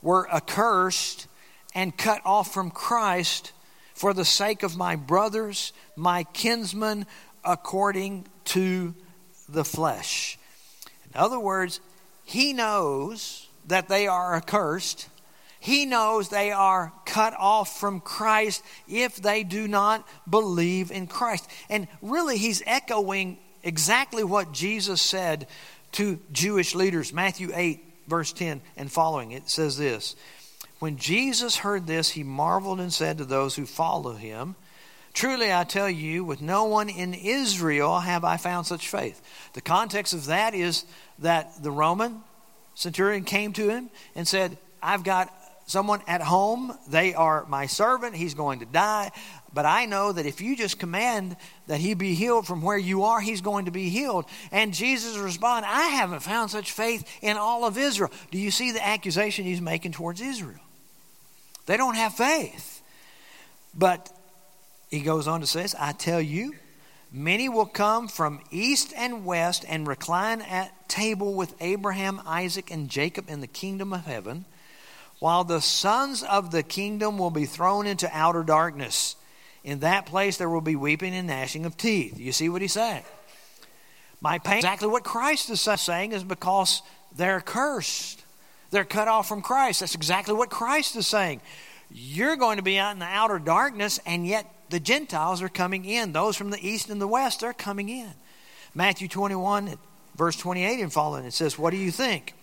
were 0.01 0.29
accursed 0.31 1.27
and 1.73 1.95
cut 1.95 2.21
off 2.25 2.53
from 2.53 2.71
Christ 2.71 3.51
for 3.93 4.13
the 4.13 4.25
sake 4.25 4.63
of 4.63 4.77
my 4.77 4.95
brothers, 4.95 5.73
my 5.95 6.23
kinsmen, 6.33 7.05
according 7.43 8.25
to 8.45 8.95
the 9.47 9.65
flesh. 9.65 10.37
In 11.13 11.19
other 11.19 11.39
words, 11.39 11.79
he 12.23 12.53
knows 12.53 13.47
that 13.67 13.89
they 13.89 14.07
are 14.07 14.35
accursed. 14.35 15.07
He 15.59 15.85
knows 15.85 16.29
they 16.29 16.51
are 16.51 16.91
cut 17.05 17.35
off 17.37 17.79
from 17.79 17.99
Christ 17.99 18.63
if 18.87 19.17
they 19.17 19.43
do 19.43 19.67
not 19.67 20.07
believe 20.29 20.91
in 20.91 21.07
Christ. 21.07 21.47
And 21.69 21.87
really, 22.01 22.37
he's 22.37 22.63
echoing 22.65 23.37
exactly 23.63 24.23
what 24.23 24.51
Jesus 24.51 25.01
said 25.01 25.47
to 25.93 26.19
Jewish 26.31 26.75
leaders. 26.75 27.13
Matthew 27.13 27.51
8, 27.53 27.83
verse 28.07 28.33
10 28.33 28.61
and 28.77 28.91
following, 28.91 29.31
it 29.31 29.49
says 29.49 29.77
this 29.77 30.15
When 30.79 30.97
Jesus 30.97 31.57
heard 31.57 31.87
this, 31.87 32.11
he 32.11 32.23
marveled 32.23 32.79
and 32.79 32.91
said 32.91 33.17
to 33.17 33.25
those 33.25 33.55
who 33.55 33.65
follow 33.65 34.13
him, 34.13 34.55
Truly 35.13 35.53
I 35.53 35.65
tell 35.65 35.89
you, 35.89 36.23
with 36.23 36.41
no 36.41 36.65
one 36.65 36.89
in 36.89 37.13
Israel 37.13 37.99
have 37.99 38.23
I 38.23 38.37
found 38.37 38.65
such 38.65 38.87
faith. 38.87 39.21
The 39.53 39.61
context 39.61 40.13
of 40.13 40.27
that 40.27 40.53
is 40.53 40.85
that 41.19 41.61
the 41.61 41.71
Roman 41.71 42.21
centurion 42.75 43.25
came 43.25 43.51
to 43.53 43.69
him 43.69 43.89
and 44.15 44.27
said, 44.27 44.57
I've 44.81 45.03
got 45.03 45.33
someone 45.65 46.01
at 46.07 46.21
home. 46.21 46.77
They 46.87 47.13
are 47.13 47.45
my 47.47 47.65
servant. 47.65 48.15
He's 48.15 48.33
going 48.33 48.59
to 48.59 48.65
die. 48.65 49.11
But 49.53 49.65
I 49.65 49.85
know 49.85 50.11
that 50.11 50.25
if 50.25 50.39
you 50.39 50.55
just 50.55 50.79
command 50.79 51.35
that 51.67 51.79
he 51.79 51.93
be 51.93 52.13
healed 52.13 52.47
from 52.47 52.61
where 52.61 52.77
you 52.77 53.03
are, 53.03 53.19
he's 53.19 53.41
going 53.41 53.65
to 53.65 53.71
be 53.71 53.89
healed. 53.89 54.25
And 54.51 54.73
Jesus 54.73 55.17
responded, 55.17 55.67
I 55.69 55.87
haven't 55.87 56.21
found 56.21 56.51
such 56.51 56.71
faith 56.71 57.05
in 57.21 57.37
all 57.37 57.65
of 57.65 57.77
Israel. 57.77 58.11
Do 58.31 58.37
you 58.37 58.51
see 58.51 58.71
the 58.71 58.85
accusation 58.85 59.43
he's 59.43 59.61
making 59.61 59.91
towards 59.91 60.21
Israel? 60.21 60.59
They 61.65 61.77
don't 61.77 61.95
have 61.95 62.13
faith. 62.13 62.81
But 63.73 64.09
he 64.89 65.01
goes 65.01 65.27
on 65.27 65.41
to 65.41 65.47
say, 65.47 65.67
I 65.77 65.91
tell 65.93 66.21
you, 66.21 66.53
many 67.11 67.49
will 67.49 67.65
come 67.65 68.07
from 68.07 68.41
east 68.51 68.93
and 68.95 69.25
west 69.25 69.65
and 69.67 69.87
recline 69.87 70.41
at 70.41 70.89
table 70.89 71.33
with 71.33 71.53
Abraham, 71.61 72.21
Isaac, 72.25 72.71
and 72.71 72.89
Jacob 72.89 73.29
in 73.29 73.41
the 73.41 73.47
kingdom 73.47 73.93
of 73.93 74.05
heaven, 74.05 74.45
while 75.19 75.43
the 75.43 75.61
sons 75.61 76.23
of 76.23 76.51
the 76.51 76.63
kingdom 76.63 77.17
will 77.17 77.29
be 77.31 77.45
thrown 77.45 77.85
into 77.85 78.09
outer 78.11 78.43
darkness. 78.43 79.15
In 79.63 79.79
that 79.79 80.05
place 80.05 80.37
there 80.37 80.49
will 80.49 80.61
be 80.61 80.75
weeping 80.75 81.13
and 81.13 81.27
gnashing 81.27 81.65
of 81.65 81.77
teeth. 81.77 82.19
You 82.19 82.31
see 82.31 82.49
what 82.49 82.61
he's 82.61 82.73
saying? 82.73 83.03
My 84.21 84.37
pain, 84.37 84.57
exactly 84.57 84.87
what 84.87 85.03
Christ 85.03 85.49
is 85.49 85.61
saying, 85.61 86.11
is 86.11 86.23
because 86.23 86.83
they're 87.15 87.41
cursed. 87.41 88.23
They're 88.69 88.85
cut 88.85 89.07
off 89.07 89.27
from 89.27 89.41
Christ. 89.41 89.81
That's 89.81 89.95
exactly 89.95 90.33
what 90.33 90.49
Christ 90.49 90.95
is 90.95 91.07
saying. 91.07 91.41
You're 91.89 92.37
going 92.37 92.57
to 92.57 92.63
be 92.63 92.77
out 92.77 92.93
in 92.93 92.99
the 92.99 93.05
outer 93.05 93.39
darkness, 93.39 93.99
and 94.05 94.25
yet 94.25 94.45
the 94.69 94.79
Gentiles 94.79 95.41
are 95.41 95.49
coming 95.49 95.85
in. 95.85 96.13
Those 96.13 96.37
from 96.37 96.51
the 96.51 96.65
east 96.65 96.89
and 96.89 97.01
the 97.01 97.07
west 97.07 97.43
are 97.43 97.53
coming 97.53 97.89
in. 97.89 98.11
Matthew 98.73 99.09
21, 99.09 99.75
verse 100.15 100.37
28 100.37 100.79
and 100.79 100.93
following, 100.93 101.25
it 101.25 101.33
says, 101.33 101.59
What 101.59 101.71
do 101.71 101.77
you 101.77 101.91
think? 101.91 102.33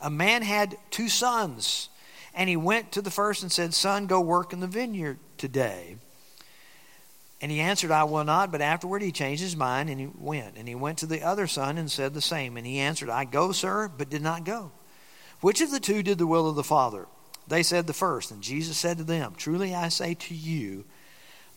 A 0.00 0.10
man 0.10 0.42
had 0.42 0.76
two 0.90 1.08
sons, 1.08 1.88
and 2.34 2.48
he 2.48 2.56
went 2.56 2.92
to 2.92 3.02
the 3.02 3.10
first 3.10 3.42
and 3.42 3.50
said, 3.50 3.74
Son, 3.74 4.06
go 4.06 4.20
work 4.20 4.52
in 4.52 4.60
the 4.60 4.66
vineyard 4.68 5.18
today. 5.38 5.96
And 7.40 7.50
he 7.50 7.60
answered, 7.60 7.90
I 7.90 8.04
will 8.04 8.24
not. 8.24 8.52
But 8.52 8.60
afterward 8.60 9.02
he 9.02 9.12
changed 9.12 9.42
his 9.42 9.56
mind 9.56 9.90
and 9.90 10.00
he 10.00 10.08
went. 10.16 10.56
And 10.56 10.68
he 10.68 10.74
went 10.74 10.98
to 10.98 11.06
the 11.06 11.22
other 11.22 11.46
son 11.46 11.78
and 11.78 11.90
said 11.90 12.14
the 12.14 12.20
same. 12.20 12.56
And 12.56 12.66
he 12.66 12.78
answered, 12.78 13.10
I 13.10 13.24
go, 13.24 13.52
sir, 13.52 13.90
but 13.96 14.10
did 14.10 14.22
not 14.22 14.44
go. 14.44 14.72
Which 15.40 15.60
of 15.60 15.70
the 15.70 15.80
two 15.80 16.02
did 16.02 16.18
the 16.18 16.26
will 16.26 16.48
of 16.48 16.56
the 16.56 16.64
Father? 16.64 17.06
They 17.46 17.62
said 17.62 17.86
the 17.86 17.92
first. 17.92 18.30
And 18.30 18.42
Jesus 18.42 18.78
said 18.78 18.98
to 18.98 19.04
them, 19.04 19.34
Truly 19.36 19.74
I 19.74 19.88
say 19.88 20.14
to 20.14 20.34
you, 20.34 20.84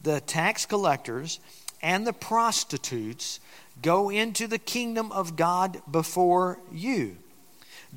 the 0.02 0.20
tax 0.22 0.66
collectors 0.66 1.40
and 1.82 2.06
the 2.06 2.14
prostitutes 2.14 3.40
go 3.82 4.10
into 4.10 4.48
the 4.48 4.60
kingdom 4.60 5.12
of 5.12 5.36
God 5.36 5.82
before 5.90 6.60
you. 6.72 7.18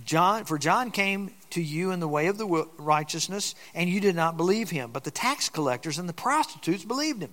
John, 0.05 0.45
for 0.45 0.59
John 0.59 0.91
came 0.91 1.33
to 1.51 1.63
you 1.63 1.91
in 1.91 2.01
the 2.01 2.09
way 2.09 2.29
of 2.29 2.39
the 2.39 2.69
righteousness, 2.79 3.55
and 3.75 3.91
you 3.91 4.01
did 4.01 4.15
not 4.15 4.37
believe 4.37 4.71
him. 4.71 4.91
But 4.93 5.05
the 5.05 5.11
tax 5.11 5.49
collectors 5.49 5.99
and 5.99 6.09
the 6.09 6.13
prostitutes 6.13 6.85
believed 6.85 7.23
him. 7.23 7.33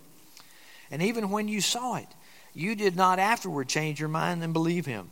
And 0.91 1.01
even 1.01 1.29
when 1.29 1.47
you 1.47 1.61
saw 1.61 1.95
it, 1.95 2.07
you 2.53 2.75
did 2.75 2.95
not 2.95 3.19
afterward 3.19 3.67
change 3.67 3.99
your 3.99 4.09
mind 4.09 4.43
and 4.43 4.53
believe 4.53 4.85
him. 4.85 5.11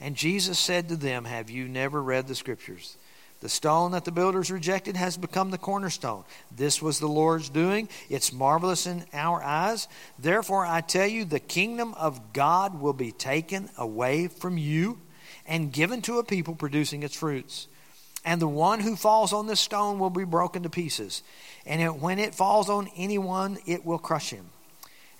And 0.00 0.16
Jesus 0.16 0.58
said 0.58 0.88
to 0.88 0.96
them, 0.96 1.24
Have 1.24 1.50
you 1.50 1.68
never 1.68 2.02
read 2.02 2.26
the 2.26 2.34
scriptures? 2.34 2.96
The 3.40 3.48
stone 3.48 3.92
that 3.92 4.04
the 4.04 4.12
builders 4.12 4.50
rejected 4.50 4.96
has 4.96 5.16
become 5.16 5.50
the 5.50 5.58
cornerstone. 5.58 6.24
This 6.54 6.82
was 6.82 6.98
the 6.98 7.08
Lord's 7.08 7.48
doing. 7.48 7.88
It's 8.10 8.32
marvelous 8.32 8.86
in 8.86 9.04
our 9.14 9.42
eyes. 9.42 9.88
Therefore, 10.18 10.66
I 10.66 10.82
tell 10.82 11.06
you, 11.06 11.24
the 11.24 11.40
kingdom 11.40 11.94
of 11.94 12.34
God 12.34 12.80
will 12.80 12.92
be 12.92 13.12
taken 13.12 13.70
away 13.78 14.28
from 14.28 14.58
you 14.58 14.98
and 15.46 15.72
given 15.72 16.02
to 16.02 16.18
a 16.18 16.24
people 16.24 16.54
producing 16.54 17.02
its 17.02 17.16
fruits. 17.16 17.66
And 18.26 18.42
the 18.42 18.48
one 18.48 18.80
who 18.80 18.94
falls 18.94 19.32
on 19.32 19.46
this 19.46 19.60
stone 19.60 19.98
will 19.98 20.10
be 20.10 20.24
broken 20.24 20.62
to 20.64 20.70
pieces. 20.70 21.22
And 21.64 21.80
it, 21.80 21.96
when 21.96 22.18
it 22.18 22.34
falls 22.34 22.68
on 22.68 22.90
anyone, 22.94 23.58
it 23.66 23.86
will 23.86 23.98
crush 23.98 24.30
him. 24.30 24.50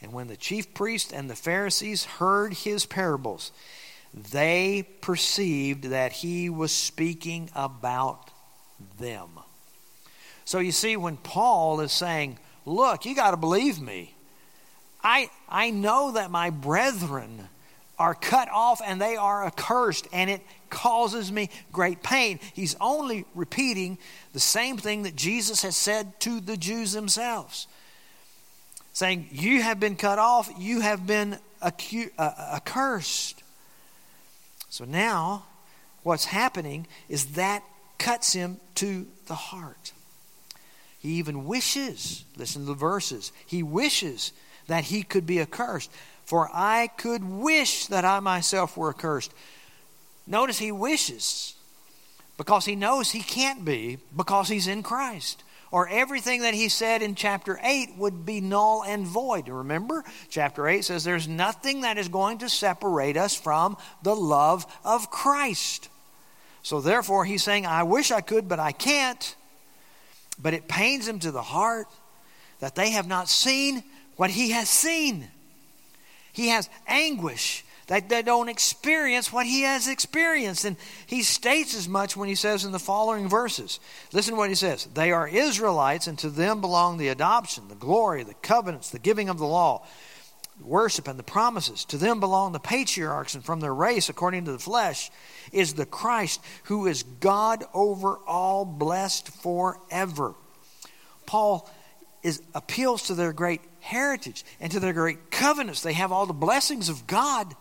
And 0.02 0.12
when 0.12 0.28
the 0.28 0.36
chief 0.36 0.72
priests 0.72 1.12
and 1.12 1.28
the 1.28 1.36
Pharisees 1.36 2.04
heard 2.04 2.54
his 2.54 2.86
parables, 2.86 3.52
they 4.14 4.86
perceived 5.00 5.84
that 5.84 6.12
he 6.12 6.48
was 6.48 6.72
speaking 6.72 7.50
about 7.54 8.30
them. 8.98 9.28
So 10.44 10.58
you 10.58 10.72
see, 10.72 10.96
when 10.96 11.16
Paul 11.16 11.80
is 11.80 11.92
saying, 11.92 12.38
Look, 12.66 13.04
you 13.04 13.14
got 13.14 13.30
to 13.30 13.36
believe 13.36 13.80
me. 13.80 14.14
I, 15.02 15.30
I 15.48 15.70
know 15.70 16.12
that 16.12 16.30
my 16.30 16.50
brethren 16.50 17.48
are 17.98 18.14
cut 18.14 18.48
off 18.50 18.80
and 18.84 19.00
they 19.00 19.16
are 19.16 19.44
accursed, 19.44 20.06
and 20.12 20.30
it 20.30 20.42
causes 20.68 21.32
me 21.32 21.50
great 21.72 22.02
pain. 22.02 22.38
He's 22.54 22.76
only 22.80 23.24
repeating 23.34 23.98
the 24.32 24.40
same 24.40 24.76
thing 24.76 25.02
that 25.02 25.16
Jesus 25.16 25.62
has 25.62 25.76
said 25.76 26.20
to 26.20 26.40
the 26.40 26.56
Jews 26.56 26.92
themselves 26.92 27.66
saying, 29.00 29.28
You 29.32 29.62
have 29.62 29.80
been 29.80 29.96
cut 29.96 30.18
off, 30.18 30.50
you 30.58 30.80
have 30.80 31.06
been 31.06 31.38
uh, 31.62 31.70
uh, 32.18 32.32
accursed. 32.56 33.42
So 34.68 34.84
now, 34.84 35.46
what's 36.02 36.26
happening 36.26 36.86
is 37.08 37.32
that 37.32 37.64
cuts 37.98 38.34
him 38.34 38.58
to 38.74 39.06
the 39.26 39.34
heart. 39.34 39.92
He 40.98 41.12
even 41.12 41.46
wishes, 41.46 42.26
listen 42.36 42.62
to 42.62 42.66
the 42.66 42.74
verses, 42.74 43.32
he 43.46 43.62
wishes 43.62 44.32
that 44.66 44.84
he 44.84 45.02
could 45.02 45.26
be 45.26 45.40
accursed. 45.40 45.90
For 46.26 46.50
I 46.52 46.88
could 46.88 47.24
wish 47.24 47.86
that 47.86 48.04
I 48.04 48.20
myself 48.20 48.76
were 48.76 48.90
accursed. 48.90 49.32
Notice 50.26 50.58
he 50.58 50.72
wishes 50.72 51.54
because 52.36 52.66
he 52.66 52.76
knows 52.76 53.10
he 53.10 53.22
can't 53.22 53.64
be 53.64 53.96
because 54.14 54.48
he's 54.48 54.68
in 54.68 54.82
Christ 54.82 55.42
or 55.70 55.88
everything 55.88 56.42
that 56.42 56.54
he 56.54 56.68
said 56.68 57.02
in 57.02 57.14
chapter 57.14 57.58
8 57.62 57.96
would 57.96 58.26
be 58.26 58.40
null 58.40 58.82
and 58.86 59.06
void. 59.06 59.48
Remember, 59.48 60.04
chapter 60.28 60.66
8 60.66 60.84
says 60.84 61.04
there's 61.04 61.28
nothing 61.28 61.82
that 61.82 61.98
is 61.98 62.08
going 62.08 62.38
to 62.38 62.48
separate 62.48 63.16
us 63.16 63.34
from 63.34 63.76
the 64.02 64.16
love 64.16 64.66
of 64.84 65.10
Christ. 65.10 65.88
So 66.62 66.80
therefore, 66.80 67.24
he's 67.24 67.42
saying, 67.42 67.66
I 67.66 67.84
wish 67.84 68.10
I 68.10 68.20
could, 68.20 68.48
but 68.48 68.58
I 68.58 68.72
can't. 68.72 69.36
But 70.42 70.54
it 70.54 70.68
pains 70.68 71.06
him 71.06 71.18
to 71.20 71.30
the 71.30 71.42
heart 71.42 71.86
that 72.58 72.74
they 72.74 72.90
have 72.90 73.06
not 73.06 73.28
seen 73.28 73.82
what 74.16 74.30
he 74.30 74.50
has 74.50 74.68
seen. 74.68 75.28
he 76.32 76.48
has 76.48 76.68
anguish 76.86 77.64
that 77.90 78.08
they 78.08 78.22
don't 78.22 78.48
experience 78.48 79.32
what 79.32 79.46
he 79.46 79.62
has 79.62 79.88
experienced. 79.88 80.64
And 80.64 80.76
he 81.06 81.24
states 81.24 81.74
as 81.74 81.88
much 81.88 82.16
when 82.16 82.28
he 82.28 82.36
says 82.36 82.64
in 82.64 82.70
the 82.70 82.78
following 82.78 83.28
verses. 83.28 83.80
Listen 84.12 84.34
to 84.34 84.38
what 84.38 84.48
he 84.48 84.54
says 84.54 84.84
They 84.94 85.10
are 85.10 85.26
Israelites, 85.26 86.06
and 86.06 86.16
to 86.20 86.30
them 86.30 86.60
belong 86.60 86.98
the 86.98 87.08
adoption, 87.08 87.66
the 87.66 87.74
glory, 87.74 88.22
the 88.22 88.34
covenants, 88.34 88.90
the 88.90 89.00
giving 89.00 89.28
of 89.28 89.38
the 89.38 89.46
law, 89.46 89.84
worship, 90.62 91.08
and 91.08 91.18
the 91.18 91.24
promises. 91.24 91.84
To 91.86 91.96
them 91.96 92.20
belong 92.20 92.52
the 92.52 92.60
patriarchs, 92.60 93.34
and 93.34 93.44
from 93.44 93.58
their 93.58 93.74
race, 93.74 94.08
according 94.08 94.44
to 94.44 94.52
the 94.52 94.60
flesh, 94.60 95.10
is 95.50 95.74
the 95.74 95.84
Christ, 95.84 96.40
who 96.64 96.86
is 96.86 97.02
God 97.02 97.64
over 97.74 98.18
all, 98.24 98.64
blessed 98.64 99.30
forever. 99.30 100.34
Paul 101.26 101.68
is, 102.22 102.40
appeals 102.54 103.02
to 103.08 103.14
their 103.14 103.32
great 103.32 103.62
heritage 103.80 104.44
and 104.60 104.70
to 104.70 104.78
their 104.78 104.92
great 104.92 105.32
covenants. 105.32 105.82
They 105.82 105.94
have 105.94 106.12
all 106.12 106.26
the 106.26 106.32
blessings 106.32 106.88
of 106.88 107.08
God 107.08 107.52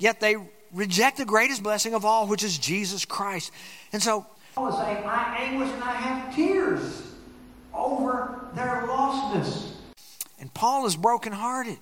Yet 0.00 0.18
they 0.18 0.34
reject 0.72 1.18
the 1.18 1.26
greatest 1.26 1.62
blessing 1.62 1.94
of 1.94 2.04
all, 2.04 2.26
which 2.26 2.42
is 2.42 2.58
Jesus 2.58 3.04
Christ. 3.04 3.52
And 3.92 4.02
so, 4.02 4.26
Paul 4.54 4.68
is 4.68 4.76
saying, 4.76 5.04
I 5.04 5.36
anguish 5.38 5.68
and 5.68 5.84
I 5.84 5.92
have 5.92 6.34
tears 6.34 7.02
over 7.74 8.46
their 8.54 8.84
lostness. 8.86 9.72
And 10.40 10.52
Paul 10.54 10.86
is 10.86 10.96
brokenhearted. 10.96 11.78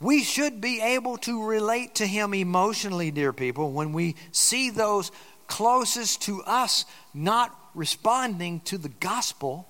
We 0.00 0.22
should 0.22 0.60
be 0.60 0.80
able 0.80 1.18
to 1.18 1.44
relate 1.44 1.96
to 1.96 2.06
him 2.06 2.32
emotionally, 2.32 3.10
dear 3.10 3.32
people, 3.32 3.72
when 3.72 3.92
we 3.92 4.14
see 4.30 4.70
those 4.70 5.10
closest 5.48 6.22
to 6.22 6.42
us 6.44 6.84
not 7.12 7.54
responding 7.74 8.60
to 8.60 8.78
the 8.78 8.88
gospel 8.88 9.68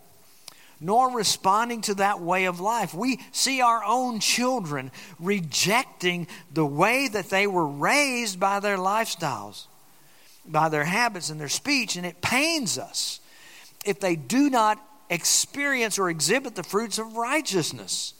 nor 0.80 1.14
responding 1.14 1.82
to 1.82 1.94
that 1.94 2.20
way 2.20 2.46
of 2.46 2.58
life. 2.58 2.94
We 2.94 3.20
see 3.32 3.60
our 3.60 3.84
own 3.84 4.18
children 4.18 4.90
rejecting 5.18 6.26
the 6.52 6.64
way 6.64 7.08
that 7.08 7.28
they 7.28 7.46
were 7.46 7.66
raised 7.66 8.40
by 8.40 8.60
their 8.60 8.78
lifestyles, 8.78 9.66
by 10.46 10.70
their 10.70 10.84
habits 10.84 11.28
and 11.28 11.38
their 11.38 11.48
speech, 11.48 11.96
and 11.96 12.06
it 12.06 12.22
pains 12.22 12.78
us 12.78 13.20
if 13.84 14.00
they 14.00 14.16
do 14.16 14.48
not 14.48 14.78
experience 15.10 15.98
or 15.98 16.08
exhibit 16.08 16.54
the 16.54 16.62
fruits 16.62 16.98
of 16.98 17.16
righteousness. 17.16 18.14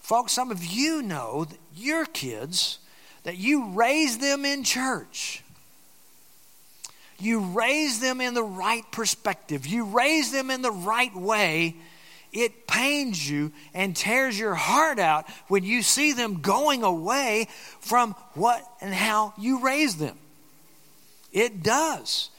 Folks, 0.00 0.32
some 0.32 0.50
of 0.50 0.64
you 0.64 1.02
know 1.02 1.44
that 1.44 1.58
your 1.74 2.04
kids, 2.04 2.78
that 3.22 3.38
you 3.38 3.70
raise 3.70 4.18
them 4.18 4.44
in 4.44 4.64
church 4.64 5.42
you 7.22 7.40
raise 7.40 8.00
them 8.00 8.20
in 8.20 8.34
the 8.34 8.42
right 8.42 8.84
perspective, 8.92 9.66
you 9.66 9.84
raise 9.84 10.32
them 10.32 10.50
in 10.50 10.62
the 10.62 10.72
right 10.72 11.14
way, 11.14 11.76
it 12.32 12.66
pains 12.66 13.28
you 13.28 13.52
and 13.74 13.96
tears 13.96 14.38
your 14.38 14.54
heart 14.54 14.98
out 14.98 15.28
when 15.48 15.64
you 15.64 15.82
see 15.82 16.12
them 16.12 16.40
going 16.40 16.82
away 16.82 17.48
from 17.80 18.14
what 18.34 18.62
and 18.80 18.94
how 18.94 19.34
you 19.36 19.60
raised 19.60 19.98
them. 19.98 20.16
It 21.32 21.62
does. 21.62 22.30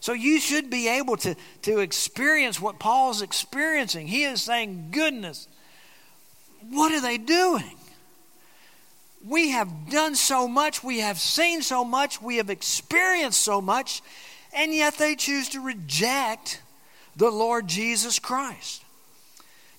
So 0.00 0.12
you 0.12 0.38
should 0.38 0.70
be 0.70 0.88
able 0.88 1.16
to, 1.18 1.34
to 1.62 1.78
experience 1.80 2.60
what 2.60 2.78
Paul's 2.78 3.22
experiencing. 3.22 4.06
He 4.06 4.24
is 4.24 4.42
saying, 4.42 4.88
Goodness, 4.90 5.48
what 6.68 6.92
are 6.92 7.00
they 7.00 7.18
doing? 7.18 7.77
We 9.26 9.50
have 9.50 9.90
done 9.90 10.14
so 10.14 10.46
much, 10.46 10.84
we 10.84 11.00
have 11.00 11.18
seen 11.18 11.62
so 11.62 11.84
much, 11.84 12.22
we 12.22 12.36
have 12.36 12.50
experienced 12.50 13.40
so 13.40 13.60
much, 13.60 14.02
and 14.54 14.72
yet 14.72 14.94
they 14.94 15.16
choose 15.16 15.48
to 15.50 15.60
reject 15.60 16.62
the 17.16 17.30
Lord 17.30 17.66
Jesus 17.66 18.18
Christ. 18.18 18.84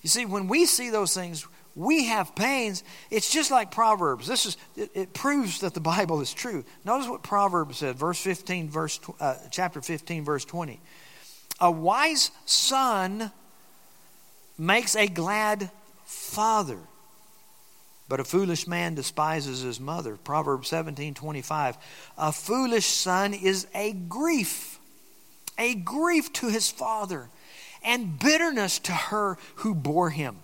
You 0.02 0.08
see, 0.08 0.26
when 0.26 0.46
we 0.46 0.66
see 0.66 0.90
those 0.90 1.14
things, 1.14 1.46
we 1.74 2.06
have 2.06 2.34
pains. 2.34 2.84
It's 3.10 3.32
just 3.32 3.50
like 3.50 3.70
Proverbs. 3.70 4.26
This 4.26 4.46
is 4.46 4.56
it, 4.76 4.90
it 4.94 5.12
proves 5.14 5.60
that 5.60 5.74
the 5.74 5.80
Bible 5.80 6.20
is 6.20 6.32
true. 6.32 6.64
Notice 6.84 7.08
what 7.08 7.22
Proverbs 7.22 7.78
said, 7.78 7.96
verse 7.96 8.20
15, 8.20 8.68
verse 8.68 9.00
uh, 9.20 9.36
chapter 9.50 9.80
15, 9.80 10.24
verse 10.24 10.44
20. 10.44 10.80
A 11.60 11.70
wise 11.70 12.30
son 12.44 13.30
makes 14.58 14.96
a 14.96 15.06
glad 15.06 15.70
father, 16.04 16.78
but 18.10 18.18
a 18.18 18.24
foolish 18.24 18.66
man 18.66 18.96
despises 18.96 19.60
his 19.60 19.78
mother. 19.78 20.16
Proverbs 20.16 20.68
17 20.68 21.14
25. 21.14 21.78
A 22.18 22.32
foolish 22.32 22.84
son 22.84 23.32
is 23.32 23.68
a 23.72 23.92
grief, 23.92 24.80
a 25.56 25.76
grief 25.76 26.32
to 26.32 26.48
his 26.48 26.68
father, 26.68 27.28
and 27.84 28.18
bitterness 28.18 28.80
to 28.80 28.92
her 28.92 29.38
who 29.56 29.76
bore 29.76 30.10
him. 30.10 30.38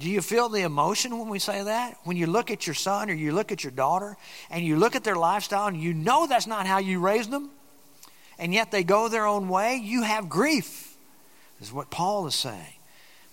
Do 0.00 0.10
you 0.10 0.20
feel 0.20 0.48
the 0.48 0.62
emotion 0.62 1.16
when 1.20 1.28
we 1.28 1.38
say 1.38 1.62
that? 1.62 1.96
When 2.02 2.16
you 2.16 2.26
look 2.26 2.50
at 2.50 2.66
your 2.66 2.74
son 2.74 3.08
or 3.08 3.14
you 3.14 3.30
look 3.30 3.52
at 3.52 3.62
your 3.62 3.70
daughter 3.70 4.16
and 4.50 4.64
you 4.64 4.76
look 4.76 4.96
at 4.96 5.04
their 5.04 5.16
lifestyle 5.16 5.68
and 5.68 5.80
you 5.80 5.94
know 5.94 6.26
that's 6.26 6.48
not 6.48 6.66
how 6.66 6.78
you 6.78 6.98
raised 6.98 7.30
them, 7.30 7.50
and 8.36 8.52
yet 8.52 8.72
they 8.72 8.82
go 8.82 9.08
their 9.08 9.26
own 9.26 9.48
way, 9.48 9.76
you 9.76 10.02
have 10.02 10.28
grief. 10.28 10.96
Is 11.60 11.72
what 11.72 11.88
Paul 11.88 12.26
is 12.26 12.34
saying. 12.34 12.77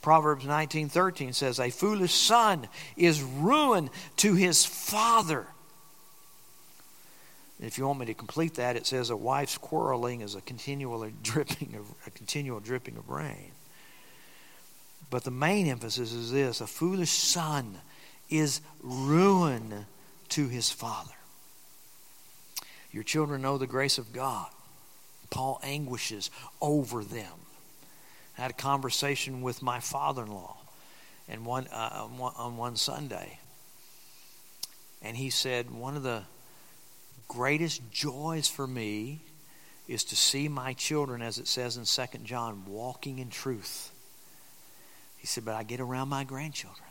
Proverbs 0.06 0.46
19:13 0.46 1.34
says 1.34 1.60
a 1.60 1.72
foolish 1.72 2.13
son 2.13 2.68
is 2.96 3.24
ruin 3.24 3.89
to 4.18 4.36
his 4.36 4.63
father. 4.63 5.48
If 7.60 7.80
you 7.80 7.88
want 7.88 8.02
me 8.02 8.06
to 8.06 8.13
complete 8.13 8.54
that, 8.54 8.76
it 8.76 8.86
says 8.86 9.10
a 9.10 9.18
wife's 9.18 9.58
quarreling 9.58 10.22
is 10.22 10.36
a 10.36 10.41
continual 10.41 11.10
dripping 11.24 11.74
of 11.74 11.88
a 12.06 12.12
continual 12.12 12.60
dripping 12.60 12.98
of 12.98 13.10
rain. 13.10 13.54
But 15.10 15.24
the 15.24 15.32
main 15.32 15.65
emphasis 15.65 16.13
is 16.13 16.32
this 16.32 16.62
a 16.62 16.68
foolish 16.68 17.10
son 17.10 17.80
is 18.30 18.62
ruin 18.84 19.88
to 20.30 20.48
his 20.48 20.70
father. 20.70 21.15
Your 22.91 23.02
children 23.02 23.41
know 23.41 23.58
the 23.58 23.65
grace 23.65 23.98
of 23.98 24.13
God. 24.13 24.52
Paul 25.32 25.60
anguishes 25.63 26.30
over 26.62 27.04
them. 27.04 27.45
I 28.38 28.41
had 28.41 28.52
a 28.52 28.56
conversation 28.56 29.41
with 29.41 29.62
my 29.62 29.80
father-in-law 29.80 30.58
and 31.28 31.45
one, 31.45 31.67
uh, 31.71 32.04
on, 32.04 32.17
one, 32.17 32.34
on 32.38 32.58
one 32.58 32.76
Sunday. 32.76 33.39
And 35.02 35.15
he 35.15 35.30
said, 35.30 35.71
one 35.71 35.95
of 35.95 36.04
the 36.04 36.24
greatest 37.28 37.82
joys 37.91 38.48
for 38.48 38.67
me 38.67 39.21
is 39.88 40.04
to 40.06 40.15
see 40.15 40.48
my 40.48 40.74
children, 40.74 41.21
as 41.21 41.38
it 41.38 41.48
says 41.48 41.78
in 41.78 41.86
Second 41.86 42.26
John, 42.26 42.63
walking 42.67 43.19
in 43.19 43.30
truth. 43.30 43.91
He 45.17 45.28
said, 45.28 45.45
but 45.45 45.56
I 45.56 45.63
get 45.63 45.80
around 45.80 46.10
my 46.10 46.24
grandchildren, 46.24 46.89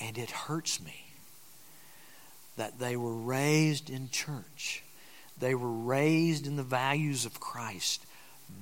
and 0.00 0.18
it 0.18 0.30
hurts 0.30 0.82
me 0.82 1.06
that 2.56 2.78
they 2.78 2.96
were 2.96 3.14
raised 3.14 3.88
in 3.88 4.10
church. 4.10 4.82
They 5.38 5.54
were 5.54 5.72
raised 5.72 6.46
in 6.46 6.56
the 6.56 6.62
values 6.62 7.24
of 7.24 7.40
Christ, 7.40 8.04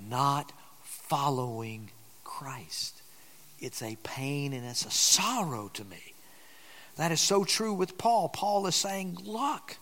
not 0.09 0.53
following 1.11 1.91
Christ. 2.23 3.03
It's 3.59 3.83
a 3.83 3.97
pain 4.05 4.53
and 4.53 4.65
it's 4.65 4.87
a 4.87 4.91
sorrow 4.93 5.69
to 5.75 5.85
me. 5.85 6.15
That 6.99 7.11
is 7.11 7.21
so 7.21 7.43
true 7.43 7.75
with 7.75 7.99
Paul. 7.99 8.29
Paul 8.29 8.69
is 8.69 8.77
saying, 8.77 9.19
Look, 9.25 9.77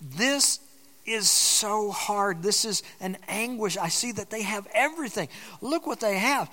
this 0.00 0.60
is 1.04 1.28
so 1.28 1.90
hard. 1.90 2.44
This 2.44 2.64
is 2.64 2.84
an 3.00 3.18
anguish. 3.26 3.76
I 3.76 3.88
see 3.88 4.12
that 4.12 4.30
they 4.30 4.42
have 4.42 4.68
everything. 4.72 5.28
Look 5.60 5.88
what 5.88 5.98
they 5.98 6.18
have. 6.18 6.48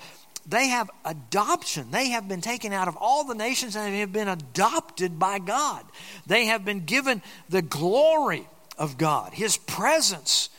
They 0.48 0.66
have 0.66 0.90
adoption. 1.04 1.92
They 1.92 2.08
have 2.08 2.26
been 2.26 2.40
taken 2.40 2.72
out 2.72 2.88
of 2.88 2.96
all 2.96 3.22
the 3.22 3.36
nations 3.36 3.76
and 3.76 3.94
have 3.94 4.12
been 4.12 4.26
adopted 4.26 5.20
by 5.20 5.38
God. 5.38 5.84
They 6.26 6.46
have 6.46 6.64
been 6.64 6.84
given 6.84 7.22
the 7.48 7.62
glory 7.62 8.48
of 8.76 8.98
God, 8.98 9.32
His 9.32 9.56
presence. 9.56 10.50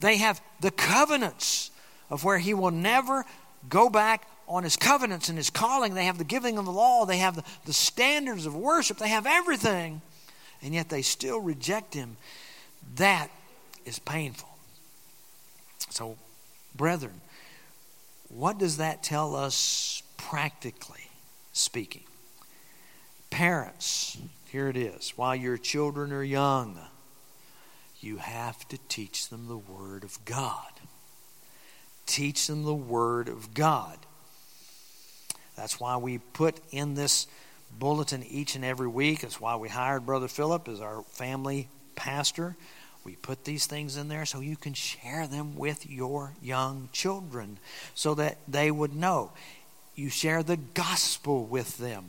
They 0.00 0.16
have 0.16 0.40
the 0.60 0.72
covenants 0.72 1.70
of 2.14 2.22
where 2.22 2.38
he 2.38 2.54
will 2.54 2.70
never 2.70 3.26
go 3.68 3.90
back 3.90 4.28
on 4.46 4.62
his 4.62 4.76
covenants 4.76 5.28
and 5.28 5.36
his 5.36 5.50
calling. 5.50 5.94
They 5.94 6.04
have 6.04 6.16
the 6.16 6.22
giving 6.22 6.58
of 6.58 6.64
the 6.64 6.70
law, 6.70 7.04
they 7.06 7.18
have 7.18 7.34
the, 7.34 7.42
the 7.64 7.72
standards 7.72 8.46
of 8.46 8.54
worship, 8.54 8.98
they 8.98 9.08
have 9.08 9.26
everything, 9.26 10.00
and 10.62 10.72
yet 10.72 10.88
they 10.88 11.02
still 11.02 11.40
reject 11.40 11.92
him. 11.92 12.16
That 12.94 13.30
is 13.84 13.98
painful. 13.98 14.48
So, 15.90 16.16
brethren, 16.76 17.20
what 18.28 18.58
does 18.58 18.76
that 18.76 19.02
tell 19.02 19.34
us 19.34 20.04
practically 20.16 21.10
speaking? 21.52 22.04
Parents, 23.30 24.18
here 24.52 24.68
it 24.68 24.76
is. 24.76 25.14
While 25.16 25.34
your 25.34 25.56
children 25.56 26.12
are 26.12 26.22
young, 26.22 26.78
you 28.00 28.18
have 28.18 28.68
to 28.68 28.78
teach 28.88 29.30
them 29.30 29.48
the 29.48 29.58
Word 29.58 30.04
of 30.04 30.24
God. 30.24 30.70
Teach 32.06 32.46
them 32.46 32.64
the 32.64 32.74
Word 32.74 33.28
of 33.28 33.54
God. 33.54 33.98
That's 35.56 35.78
why 35.78 35.96
we 35.96 36.18
put 36.18 36.58
in 36.70 36.94
this 36.94 37.26
bulletin 37.78 38.22
each 38.24 38.56
and 38.56 38.64
every 38.64 38.88
week. 38.88 39.20
That's 39.20 39.40
why 39.40 39.56
we 39.56 39.68
hired 39.68 40.06
Brother 40.06 40.28
Philip 40.28 40.68
as 40.68 40.80
our 40.80 41.02
family 41.02 41.68
pastor. 41.94 42.56
We 43.04 43.16
put 43.16 43.44
these 43.44 43.66
things 43.66 43.96
in 43.96 44.08
there 44.08 44.24
so 44.24 44.40
you 44.40 44.56
can 44.56 44.74
share 44.74 45.26
them 45.26 45.56
with 45.56 45.88
your 45.88 46.32
young 46.42 46.88
children 46.92 47.58
so 47.94 48.14
that 48.14 48.38
they 48.48 48.70
would 48.70 48.94
know. 48.94 49.32
You 49.94 50.08
share 50.08 50.42
the 50.42 50.56
gospel 50.56 51.44
with 51.44 51.78
them 51.78 52.06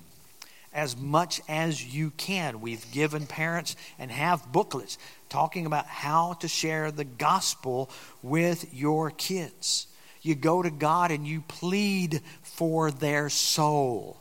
as 0.75 0.95
much 0.97 1.41
as 1.47 1.83
you 1.83 2.11
can. 2.11 2.61
We've 2.61 2.85
given 2.91 3.25
parents 3.25 3.75
and 3.97 4.11
have 4.11 4.51
booklets 4.51 4.99
talking 5.29 5.65
about 5.65 5.88
how 5.88 6.33
to 6.33 6.47
share 6.47 6.91
the 6.91 7.05
gospel 7.05 7.89
with 8.21 8.73
your 8.73 9.09
kids. 9.09 9.88
You 10.21 10.35
go 10.35 10.61
to 10.61 10.69
God 10.69 11.11
and 11.11 11.25
you 11.25 11.41
plead 11.47 12.21
for 12.43 12.91
their 12.91 13.29
soul. 13.29 14.17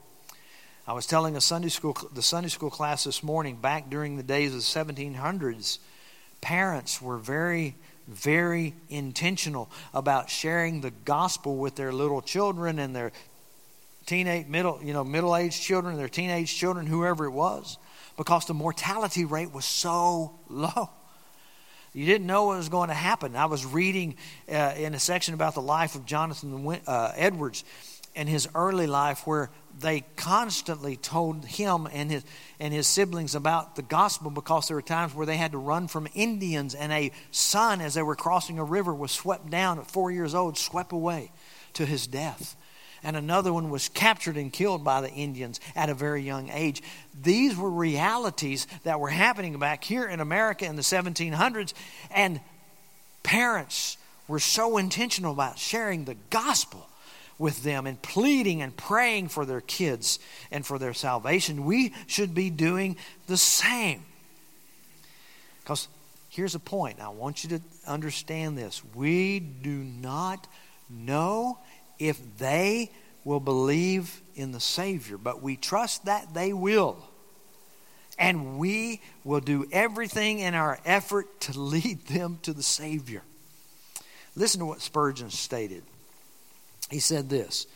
I 0.86 0.92
was 0.92 1.06
telling 1.06 1.36
a 1.36 1.40
Sunday 1.40 1.70
school 1.70 1.96
the 2.12 2.22
Sunday 2.22 2.50
school 2.50 2.70
class 2.70 3.04
this 3.04 3.22
morning 3.22 3.56
back 3.56 3.90
during 3.90 4.16
the 4.16 4.22
days 4.22 4.54
of 4.54 4.60
the 4.60 4.94
1700s 4.94 5.78
parents 6.42 7.00
were 7.00 7.16
very 7.16 7.74
very 8.06 8.74
intentional 8.90 9.70
about 9.94 10.28
sharing 10.28 10.82
the 10.82 10.90
gospel 10.90 11.56
with 11.56 11.74
their 11.74 11.90
little 11.90 12.20
children 12.20 12.78
and 12.78 12.94
their 12.94 13.12
teenage 14.06 14.46
middle 14.46 14.80
you 14.82 14.92
know 14.92 15.04
middle-aged 15.04 15.60
children 15.60 15.96
their 15.96 16.08
teenage 16.08 16.54
children 16.54 16.86
whoever 16.86 17.26
it 17.26 17.30
was 17.30 17.78
because 18.16 18.46
the 18.46 18.54
mortality 18.54 19.24
rate 19.24 19.52
was 19.52 19.64
so 19.64 20.38
low 20.48 20.90
you 21.92 22.06
didn't 22.06 22.26
know 22.26 22.44
what 22.46 22.56
was 22.56 22.68
going 22.68 22.88
to 22.88 22.94
happen 22.94 23.36
i 23.36 23.46
was 23.46 23.64
reading 23.64 24.16
uh, 24.50 24.74
in 24.76 24.94
a 24.94 24.98
section 24.98 25.34
about 25.34 25.54
the 25.54 25.62
life 25.62 25.94
of 25.94 26.04
jonathan 26.04 26.80
uh, 26.86 27.12
edwards 27.16 27.64
and 28.16 28.28
his 28.28 28.48
early 28.54 28.86
life 28.86 29.26
where 29.26 29.50
they 29.78 30.04
constantly 30.16 30.96
told 30.96 31.44
him 31.44 31.88
and 31.92 32.10
his, 32.10 32.24
and 32.60 32.72
his 32.72 32.86
siblings 32.86 33.34
about 33.34 33.76
the 33.76 33.82
gospel 33.82 34.30
because 34.30 34.68
there 34.68 34.76
were 34.76 34.82
times 34.82 35.14
where 35.14 35.26
they 35.26 35.36
had 35.36 35.52
to 35.52 35.58
run 35.58 35.88
from 35.88 36.06
Indians, 36.14 36.74
and 36.74 36.92
a 36.92 37.10
son, 37.30 37.80
as 37.80 37.94
they 37.94 38.02
were 38.02 38.14
crossing 38.14 38.58
a 38.58 38.64
river, 38.64 38.94
was 38.94 39.10
swept 39.10 39.50
down 39.50 39.78
at 39.78 39.90
four 39.90 40.10
years 40.10 40.34
old, 40.34 40.56
swept 40.56 40.92
away 40.92 41.32
to 41.72 41.84
his 41.84 42.06
death. 42.06 42.56
And 43.04 43.16
another 43.16 43.52
one 43.52 43.70
was 43.70 43.88
captured 43.90 44.36
and 44.36 44.52
killed 44.52 44.82
by 44.82 45.02
the 45.02 45.10
Indians 45.10 45.60
at 45.76 45.90
a 45.90 45.94
very 45.94 46.22
young 46.22 46.48
age. 46.48 46.82
These 47.22 47.56
were 47.56 47.70
realities 47.70 48.66
that 48.82 48.98
were 48.98 49.10
happening 49.10 49.58
back 49.58 49.84
here 49.84 50.06
in 50.06 50.20
America 50.20 50.64
in 50.64 50.74
the 50.76 50.82
1700s, 50.82 51.74
and 52.10 52.40
parents 53.22 53.98
were 54.26 54.40
so 54.40 54.78
intentional 54.78 55.32
about 55.32 55.58
sharing 55.58 56.04
the 56.06 56.16
gospel 56.30 56.88
with 57.38 57.62
them 57.62 57.86
and 57.86 58.00
pleading 58.00 58.62
and 58.62 58.76
praying 58.76 59.28
for 59.28 59.44
their 59.44 59.60
kids 59.60 60.18
and 60.50 60.64
for 60.64 60.78
their 60.78 60.94
salvation. 60.94 61.64
We 61.64 61.92
should 62.06 62.34
be 62.34 62.48
doing 62.48 62.96
the 63.26 63.36
same. 63.36 64.04
Because 65.62 65.88
here's 66.30 66.54
a 66.54 66.60
point. 66.60 67.00
I 67.00 67.08
want 67.08 67.44
you 67.44 67.50
to 67.50 67.60
understand 67.86 68.56
this. 68.56 68.82
We 68.94 69.40
do 69.40 69.70
not 69.70 70.46
know 70.88 71.58
if 71.98 72.20
they 72.38 72.90
will 73.24 73.40
believe 73.40 74.20
in 74.34 74.52
the 74.52 74.60
Savior, 74.60 75.16
but 75.16 75.42
we 75.42 75.56
trust 75.56 76.04
that 76.04 76.34
they 76.34 76.52
will. 76.52 76.96
And 78.18 78.58
we 78.58 79.00
will 79.24 79.40
do 79.40 79.66
everything 79.72 80.38
in 80.38 80.54
our 80.54 80.78
effort 80.84 81.40
to 81.42 81.58
lead 81.60 82.06
them 82.06 82.38
to 82.42 82.52
the 82.52 82.62
Savior. 82.62 83.22
Listen 84.36 84.60
to 84.60 84.66
what 84.66 84.82
Spurgeon 84.82 85.30
stated. 85.30 85.82
He 86.90 86.98
said 86.98 87.28
this 87.28 87.66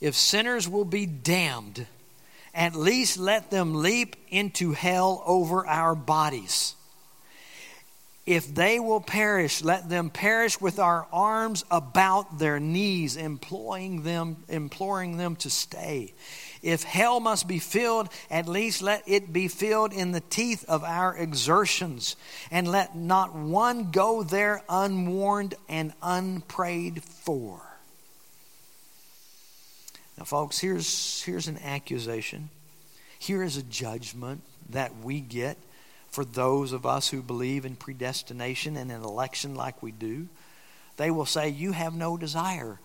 If 0.00 0.14
sinners 0.14 0.68
will 0.68 0.84
be 0.84 1.06
damned, 1.06 1.86
at 2.54 2.74
least 2.74 3.18
let 3.18 3.50
them 3.50 3.74
leap 3.82 4.16
into 4.28 4.72
hell 4.72 5.22
over 5.26 5.66
our 5.66 5.94
bodies. 5.94 6.76
If 8.26 8.54
they 8.54 8.80
will 8.80 9.02
perish, 9.02 9.62
let 9.62 9.90
them 9.90 10.08
perish 10.08 10.58
with 10.58 10.78
our 10.78 11.06
arms 11.12 11.62
about 11.70 12.38
their 12.38 12.58
knees, 12.58 13.16
imploring 13.16 14.02
them, 14.02 14.44
imploring 14.48 15.18
them 15.18 15.36
to 15.36 15.50
stay. 15.50 16.14
If 16.62 16.84
hell 16.84 17.20
must 17.20 17.46
be 17.46 17.58
filled, 17.58 18.08
at 18.30 18.48
least 18.48 18.80
let 18.80 19.02
it 19.06 19.30
be 19.30 19.48
filled 19.48 19.92
in 19.92 20.12
the 20.12 20.22
teeth 20.22 20.64
of 20.68 20.82
our 20.82 21.14
exertions, 21.14 22.16
and 22.50 22.66
let 22.66 22.96
not 22.96 23.34
one 23.34 23.90
go 23.90 24.22
there 24.22 24.62
unwarned 24.70 25.54
and 25.68 25.92
unprayed 26.02 27.04
for. 27.04 27.60
Now, 30.16 30.24
folks, 30.24 30.58
here's, 30.58 31.22
here's 31.24 31.48
an 31.48 31.58
accusation. 31.58 32.48
Here 33.18 33.42
is 33.42 33.58
a 33.58 33.62
judgment 33.62 34.40
that 34.70 34.96
we 35.02 35.20
get 35.20 35.58
for 36.14 36.24
those 36.24 36.72
of 36.72 36.86
us 36.86 37.08
who 37.08 37.20
believe 37.20 37.64
in 37.64 37.74
predestination 37.74 38.76
and 38.76 38.92
an 38.92 39.02
election 39.02 39.56
like 39.56 39.82
we 39.82 39.90
do. 39.90 40.28
They 40.96 41.10
will 41.10 41.26
say, 41.26 41.48
You 41.48 41.72
have 41.72 41.92
no 41.92 42.16
desire 42.16 42.78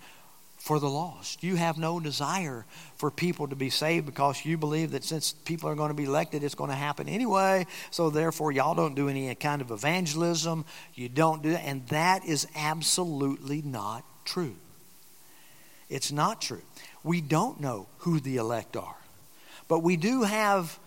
for 0.57 0.79
the 0.79 0.89
lost. 0.89 1.43
You 1.43 1.55
have 1.55 1.77
no 1.77 1.99
desire 1.99 2.65
for 2.97 3.11
people 3.11 3.47
to 3.47 3.55
be 3.55 3.69
saved 3.69 4.07
because 4.07 4.43
you 4.43 4.57
believe 4.57 4.91
that 4.91 5.03
since 5.03 5.31
people 5.31 5.69
are 5.69 5.75
going 5.75 5.89
to 5.89 5.95
be 5.95 6.05
elected, 6.05 6.43
it's 6.43 6.55
going 6.55 6.71
to 6.71 6.75
happen 6.75 7.07
anyway. 7.07 7.67
So 7.91 8.09
therefore, 8.09 8.51
y'all 8.51 8.73
don't 8.73 8.95
do 8.95 9.09
any 9.09 9.33
kind 9.35 9.61
of 9.61 9.69
evangelism. 9.69 10.65
You 10.95 11.07
don't 11.07 11.43
do 11.43 11.51
that. 11.51 11.63
And 11.65 11.87
that 11.89 12.25
is 12.25 12.47
absolutely 12.55 13.61
not 13.61 14.03
true. 14.25 14.55
It's 15.87 16.11
not 16.11 16.41
true. 16.41 16.63
We 17.03 17.21
don't 17.21 17.61
know 17.61 17.87
who 17.99 18.19
the 18.19 18.37
elect 18.37 18.75
are. 18.75 18.97
But 19.67 19.79
we 19.79 19.97
do 19.97 20.23
have 20.23 20.79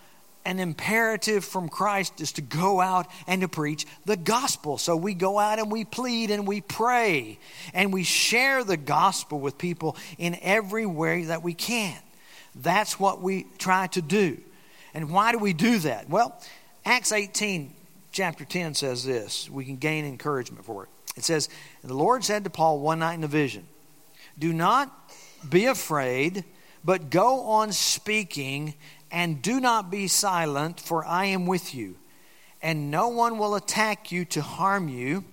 an 0.45 0.59
imperative 0.59 1.45
from 1.45 1.69
Christ 1.69 2.21
is 2.21 2.33
to 2.33 2.43
go 2.43 2.81
out 2.81 3.07
and 3.27 3.43
to 3.43 3.49
preach 3.49 3.87
the 4.05 4.17
gospel. 4.17 4.79
So 4.79 4.97
we 4.97 5.15
go 5.15 5.39
out 5.39 5.59
and 5.59 5.71
we 5.71 5.85
plead 5.85 6.31
and 6.31 6.47
we 6.47 6.61
pray 6.61 7.39
and 7.73 7.93
we 7.93 8.05
share 8.05 8.65
the 8.65 8.77
gospel 8.77 9.41
with 9.41 9.59
people 9.59 9.97
in 10.19 10.39
every 10.43 10.87
way 10.87 11.25
that 11.25 11.43
we 11.43 11.55
can. 11.55 11.97
That's 12.55 12.99
what 12.99 13.23
we 13.23 13.47
try 13.59 13.87
to 13.89 14.03
do. 14.03 14.41
And 14.95 15.11
why 15.11 15.33
do 15.33 15.39
we 15.39 15.53
do 15.53 15.79
that? 15.81 16.09
Well, 16.09 16.39
Acts 16.85 17.13
18, 17.13 17.73
chapter 18.11 18.45
10 18.45 18.75
says 18.75 19.05
this. 19.05 19.49
We 19.49 19.65
can 19.65 19.77
gain 19.77 20.05
encouragement 20.05 20.65
for 20.65 20.85
it. 20.85 20.89
It 21.17 21.25
says, 21.25 21.49
The 21.83 21.95
Lord 21.95 22.25
said 22.25 22.45
to 22.45 22.51
Paul 22.51 22.81
one 22.81 22.99
night 22.99 23.15
in 23.15 23.25
a 23.25 23.29
vision, 23.29 23.67
Do 24.39 24.53
not 24.53 24.93
be 25.49 25.67
afraid, 25.67 26.45
but 26.85 27.11
go 27.11 27.41
on 27.43 27.73
speaking, 27.73 28.75
and 29.13 29.43
do 29.43 29.61
not 29.61 29.91
be 29.91 30.09
silent, 30.09 30.81
for 30.81 31.05
I 31.05 31.27
am 31.27 31.47
with 31.47 31.75
you. 31.75 31.97
And 32.63 32.91
no 32.91 33.09
one 33.09 33.39
will 33.39 33.55
attack 33.55 34.11
you 34.11 34.25
to 34.27 34.41
harm 34.41 34.89
you, 34.89 35.25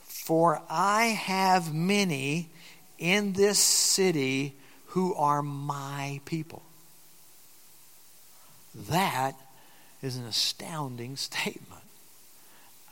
for 0.00 0.60
I 0.68 1.04
have 1.06 1.72
many 1.72 2.50
in 2.98 3.34
this 3.34 3.58
city 3.58 4.54
who 4.86 5.14
are 5.14 5.40
my 5.40 6.20
people. 6.24 6.62
That 8.74 9.34
is 10.02 10.16
an 10.16 10.26
astounding 10.26 11.16
statement. 11.16 11.82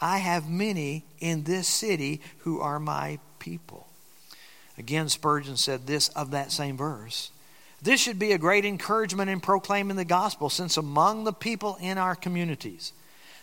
I 0.00 0.18
have 0.18 0.48
many 0.48 1.04
in 1.18 1.42
this 1.42 1.66
city 1.66 2.20
who 2.38 2.60
are 2.60 2.78
my 2.78 3.18
people. 3.38 3.88
Again, 4.78 5.08
Spurgeon 5.08 5.56
said 5.56 5.86
this 5.86 6.08
of 6.10 6.30
that 6.30 6.52
same 6.52 6.76
verse. 6.76 7.30
This 7.82 8.00
should 8.00 8.18
be 8.18 8.32
a 8.32 8.38
great 8.38 8.64
encouragement 8.64 9.30
in 9.30 9.40
proclaiming 9.40 9.96
the 9.96 10.04
gospel, 10.04 10.50
since 10.50 10.76
among 10.76 11.24
the 11.24 11.32
people 11.32 11.78
in 11.80 11.98
our 11.98 12.14
communities, 12.14 12.92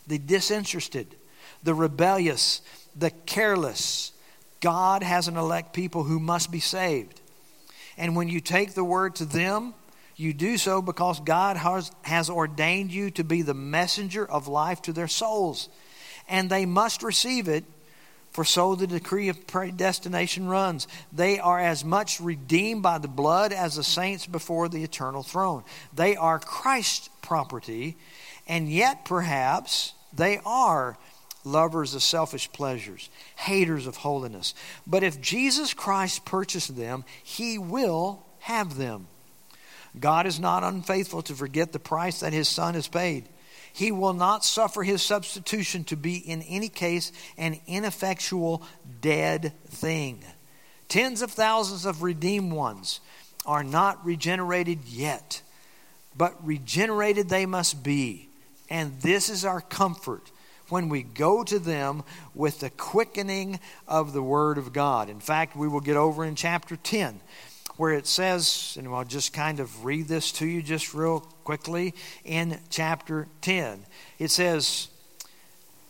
the 0.06 0.20
disinterested, 0.20 1.16
the 1.64 1.74
rebellious, 1.74 2.62
the 2.96 3.10
careless, 3.12 4.12
God 4.60 5.04
has 5.04 5.28
an 5.28 5.38
elect 5.38 5.74
people 5.74 6.04
who 6.04 6.20
must 6.20 6.52
be 6.52 6.60
saved. 6.60 7.22
And 7.98 8.16
when 8.16 8.28
you 8.28 8.40
take 8.40 8.74
the 8.74 8.84
word 8.84 9.16
to 9.16 9.26
them, 9.26 9.74
you 10.16 10.34
do 10.34 10.58
so 10.58 10.82
because 10.82 11.20
God 11.20 11.58
has, 11.58 11.92
has 12.04 12.30
ordained 12.30 12.92
you 12.92 13.12
to 13.12 13.24
be 13.24 13.42
the 13.42 13.54
messenger 13.54 14.26
of 14.26 14.48
life 14.48 14.82
to 14.84 14.94
their 14.94 15.08
souls. 15.08 15.70
And 16.28 16.50
they 16.50 16.66
must 16.66 17.04
receive 17.04 17.48
it 17.48 17.64
for 18.38 18.46
so 18.46 18.76
the 18.76 18.86
decree 18.86 19.30
of 19.30 19.48
predestination 19.48 20.48
runs. 20.48 20.88
They 21.12 21.40
are 21.40 21.60
as 21.60 21.84
much 21.84 22.22
redeemed 22.22 22.84
by 22.84 23.00
the 23.00 23.08
blood 23.08 23.52
as 23.52 23.78
the 23.78 23.84
saints 23.84 24.28
before 24.28 24.70
the 24.70 24.84
eternal 24.84 25.24
throne. 25.24 25.64
They 25.92 26.16
are 26.16 26.38
Christ's 26.38 27.10
property, 27.24 27.98
and 28.48 28.70
yet 28.70 29.06
perhaps 29.06 29.94
they 30.14 30.40
are 30.46 31.00
lovers 31.44 31.96
of 31.96 32.04
selfish 32.04 32.52
pleasures, 32.52 33.10
haters 33.38 33.88
of 33.88 33.98
holiness. 33.98 34.54
But 34.86 35.02
if 35.02 35.20
Jesus 35.20 35.74
Christ 35.74 36.24
purchased 36.24 36.78
them, 36.78 37.06
he 37.24 37.58
will 37.58 38.24
have 38.42 38.78
them. 38.78 39.08
God 40.00 40.28
is 40.28 40.40
not 40.40 40.64
unfaithful 40.64 41.24
to 41.24 41.34
forget 41.34 41.72
the 41.72 41.80
price 41.80 42.20
that 42.20 42.34
his 42.34 42.48
son 42.48 42.76
has 42.76 42.88
paid. 42.88 43.30
He 43.78 43.92
will 43.92 44.14
not 44.14 44.44
suffer 44.44 44.82
his 44.82 45.04
substitution 45.04 45.84
to 45.84 45.96
be, 45.96 46.18
in 46.18 46.42
any 46.42 46.68
case, 46.68 47.12
an 47.38 47.60
ineffectual, 47.68 48.64
dead 49.02 49.54
thing. 49.68 50.24
Tens 50.88 51.22
of 51.22 51.30
thousands 51.30 51.86
of 51.86 52.02
redeemed 52.02 52.54
ones 52.54 53.02
are 53.46 53.64
not 53.64 54.04
regenerated 54.04 54.80
yet, 54.86 55.44
but 56.18 56.44
regenerated 56.44 57.30
they 57.30 57.46
must 57.46 57.84
be. 57.84 58.30
And 58.68 59.00
this 59.02 59.30
is 59.30 59.46
our 59.46 59.62
comfort 59.62 60.32
when 60.70 60.90
we 60.90 61.04
go 61.04 61.44
to 61.44 61.60
them 61.60 62.04
with 62.34 62.62
the 62.62 62.72
quickening 62.72 63.60
of 63.88 64.12
the 64.12 64.24
Word 64.24 64.58
of 64.58 64.74
God. 64.74 65.08
In 65.08 65.20
fact, 65.20 65.56
we 65.56 65.68
will 65.68 65.82
get 65.82 65.98
over 65.98 66.26
in 66.26 66.34
chapter 66.34 66.78
10 66.78 67.22
where 67.78 67.94
it 67.94 68.08
says, 68.08 68.76
and 68.78 68.88
I'll 68.88 69.06
just 69.06 69.34
kind 69.34 69.60
of 69.60 69.86
read 69.86 70.08
this 70.08 70.32
to 70.34 70.46
you 70.46 70.62
just 70.62 70.94
real 70.94 71.22
quickly 71.44 71.94
in 72.26 72.60
chapter 72.70 73.28
10. 73.42 73.86
It 74.20 74.32
says, 74.32 74.90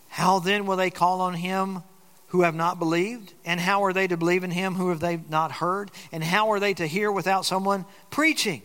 How 0.09 0.39
then 0.39 0.65
will 0.65 0.75
they 0.75 0.89
call 0.89 1.21
on 1.21 1.33
him 1.33 1.81
who 2.27 2.41
have 2.41 2.55
not 2.55 2.77
believed? 2.77 3.33
And 3.45 3.59
how 3.59 3.85
are 3.85 3.93
they 3.93 4.07
to 4.07 4.17
believe 4.17 4.43
in 4.43 4.51
him 4.51 4.75
who 4.75 4.89
have 4.89 4.99
they 4.99 5.21
not 5.29 5.53
heard? 5.53 5.89
And 6.11 6.23
how 6.23 6.51
are 6.51 6.59
they 6.59 6.73
to 6.73 6.85
hear 6.85 7.11
without 7.11 7.45
someone 7.45 7.85
preaching? 8.09 8.61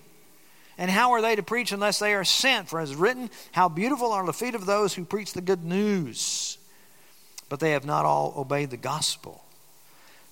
And 0.76 0.90
how 0.90 1.12
are 1.12 1.22
they 1.22 1.36
to 1.36 1.44
preach 1.44 1.70
unless 1.70 2.00
they 2.00 2.14
are 2.14 2.24
sent? 2.24 2.68
For 2.68 2.80
as 2.80 2.96
written, 2.96 3.30
How 3.52 3.68
beautiful 3.68 4.10
are 4.10 4.26
the 4.26 4.32
feet 4.32 4.56
of 4.56 4.66
those 4.66 4.94
who 4.94 5.04
preach 5.04 5.32
the 5.32 5.40
good 5.40 5.62
news. 5.62 6.58
But 7.48 7.60
they 7.60 7.70
have 7.72 7.84
not 7.84 8.04
all 8.04 8.34
obeyed 8.36 8.70
the 8.70 8.76
gospel. 8.76 9.44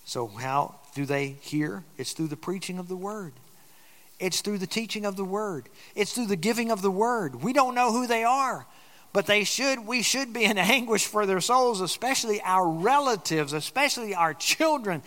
So, 0.05 0.27
how 0.27 0.80
do 0.95 1.07
they 1.07 1.37
hear? 1.41 1.85
It's 1.97 2.13
through 2.13 2.29
the 2.29 2.37
preaching 2.37 2.79
of 2.79 2.89
the 2.89 2.97
word. 2.97 3.33
It's 4.19 4.43
through 4.43 4.59
the 4.59 4.67
teaching 4.67 5.07
of 5.07 5.17
the 5.17 5.25
word. 5.25 5.69
It's 5.95 6.13
through 6.13 6.27
the 6.27 6.37
giving 6.37 6.71
of 6.71 6.83
the 6.83 6.91
word. 6.91 7.43
We 7.43 7.53
don't 7.53 7.75
know 7.75 7.91
who 7.91 8.07
they 8.07 8.23
are, 8.23 8.67
but 9.13 9.27
they 9.27 9.45
should 9.45 9.87
we 9.87 10.03
should 10.03 10.33
be 10.33 10.45
in 10.45 10.59
anguish 10.59 11.07
for 11.07 11.27
their 11.27 11.41
souls, 11.41 11.81
especially 11.81 12.41
our 12.43 12.69
relatives, 12.69 13.53
especially 13.53 14.15
our 14.15 14.35
children. 14.35 15.03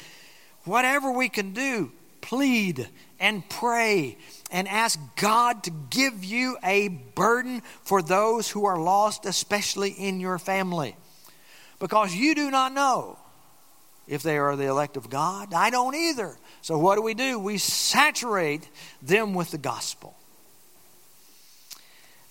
Whatever 0.65 1.11
we 1.11 1.29
can 1.29 1.53
do, 1.53 1.91
plead 2.21 2.87
and 3.19 3.47
pray 3.49 4.17
and 4.49 4.67
ask 4.67 4.99
God 5.17 5.63
to 5.65 5.71
give 5.89 6.23
you 6.23 6.57
a 6.63 6.87
burden 6.87 7.61
for 7.83 8.01
those 8.01 8.49
who 8.49 8.65
are 8.65 8.79
lost, 8.79 9.25
especially 9.25 9.91
in 9.91 10.19
your 10.19 10.39
family. 10.39 10.95
Because 11.79 12.15
you 12.15 12.33
do 12.33 12.49
not 12.49 12.73
know 12.73 13.17
if 14.07 14.23
they 14.23 14.37
are 14.37 14.55
the 14.55 14.65
elect 14.65 14.97
of 14.97 15.09
God. 15.09 15.53
I 15.53 15.69
don't 15.69 15.95
either. 15.95 16.37
So, 16.61 16.77
what 16.77 16.95
do 16.95 17.01
we 17.01 17.13
do? 17.13 17.39
We 17.39 17.57
saturate 17.57 18.67
them 19.01 19.33
with 19.33 19.51
the 19.51 19.57
gospel. 19.57 20.15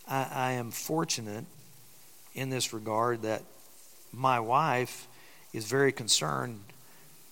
I, 0.09 0.29
I 0.33 0.53
am 0.53 0.71
fortunate 0.71 1.45
in 2.35 2.51
this 2.51 2.73
regard 2.73 3.23
that 3.23 3.43
my 4.13 4.41
wife 4.41 5.07
is 5.53 5.67
very 5.67 5.93
concerned 5.93 6.61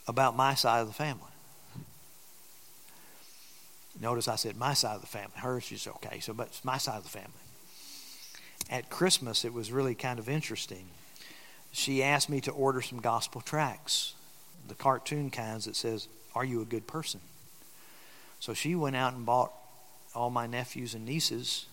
about 0.06 0.36
my 0.36 0.54
side 0.54 0.80
of 0.80 0.86
the 0.86 0.94
family. 0.94 1.24
Notice 4.00 4.28
I 4.28 4.36
said 4.36 4.56
my 4.56 4.72
side 4.72 4.94
of 4.94 5.02
the 5.02 5.06
family. 5.06 5.36
Hers 5.36 5.70
is 5.72 5.86
okay, 5.86 6.20
so 6.20 6.32
but 6.32 6.48
it's 6.48 6.64
my 6.64 6.78
side 6.78 6.96
of 6.96 7.04
the 7.04 7.10
family. 7.10 7.30
At 8.70 8.88
Christmas, 8.88 9.44
it 9.44 9.52
was 9.52 9.72
really 9.72 9.94
kind 9.94 10.18
of 10.18 10.28
interesting. 10.28 10.86
She 11.72 12.02
asked 12.02 12.28
me 12.28 12.40
to 12.42 12.50
order 12.50 12.80
some 12.80 13.00
gospel 13.00 13.40
tracts, 13.40 14.14
the 14.70 14.74
cartoon 14.74 15.30
kinds 15.30 15.66
that 15.66 15.76
says, 15.76 16.08
"Are 16.34 16.44
you 16.44 16.62
a 16.62 16.64
good 16.64 16.86
person?" 16.86 17.20
So 18.38 18.54
she 18.54 18.74
went 18.74 18.96
out 18.96 19.12
and 19.12 19.26
bought 19.26 19.52
all 20.14 20.30
my 20.30 20.46
nephews 20.46 20.94
and 20.94 21.04
nieces 21.04 21.66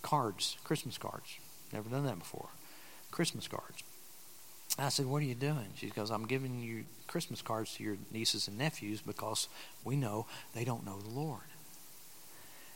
cards, 0.00 0.56
Christmas 0.64 0.98
cards. 0.98 1.38
Never 1.72 1.88
done 1.88 2.04
that 2.04 2.18
before. 2.18 2.48
Christmas 3.10 3.46
cards. 3.46 3.82
I 4.78 4.88
said, 4.88 5.06
What 5.06 5.22
are 5.22 5.26
you 5.26 5.34
doing? 5.34 5.68
She 5.76 5.88
goes, 5.90 6.10
I'm 6.10 6.26
giving 6.26 6.60
you 6.60 6.84
Christmas 7.06 7.42
cards 7.42 7.74
to 7.74 7.84
your 7.84 7.96
nieces 8.10 8.48
and 8.48 8.58
nephews 8.58 9.00
because 9.02 9.48
we 9.84 9.96
know 9.96 10.26
they 10.54 10.64
don't 10.64 10.84
know 10.84 10.98
the 10.98 11.10
Lord. 11.10 11.40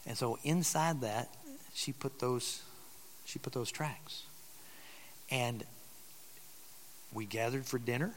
And 0.06 0.16
so 0.16 0.38
inside 0.44 1.00
that, 1.00 1.28
she 1.74 1.92
put 1.92 2.18
those 2.18 2.62
she 3.24 3.38
put 3.38 3.52
those 3.52 3.72
tracks. 3.72 4.22
And 5.30 5.64
we 7.12 7.24
gathered 7.24 7.66
for 7.66 7.78
dinner. 7.78 8.14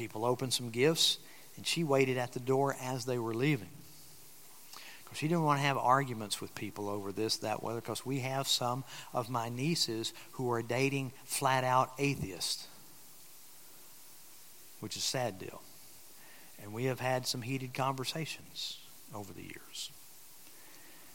People 0.00 0.24
opened 0.24 0.54
some 0.54 0.70
gifts, 0.70 1.18
and 1.56 1.66
she 1.66 1.84
waited 1.84 2.16
at 2.16 2.32
the 2.32 2.40
door 2.40 2.74
as 2.80 3.04
they 3.04 3.18
were 3.18 3.34
leaving. 3.34 3.68
Because 5.04 5.18
she 5.18 5.28
didn't 5.28 5.44
want 5.44 5.60
to 5.60 5.66
have 5.66 5.76
arguments 5.76 6.40
with 6.40 6.54
people 6.54 6.88
over 6.88 7.12
this, 7.12 7.36
that, 7.36 7.62
whether, 7.62 7.82
because 7.82 8.06
we 8.06 8.20
have 8.20 8.48
some 8.48 8.82
of 9.12 9.28
my 9.28 9.50
nieces 9.50 10.14
who 10.32 10.50
are 10.50 10.62
dating 10.62 11.12
flat 11.26 11.64
out 11.64 11.92
atheists, 11.98 12.66
which 14.80 14.96
is 14.96 15.02
a 15.02 15.06
sad 15.06 15.38
deal. 15.38 15.60
And 16.62 16.72
we 16.72 16.84
have 16.84 17.00
had 17.00 17.26
some 17.26 17.42
heated 17.42 17.74
conversations 17.74 18.78
over 19.14 19.34
the 19.34 19.42
years. 19.42 19.90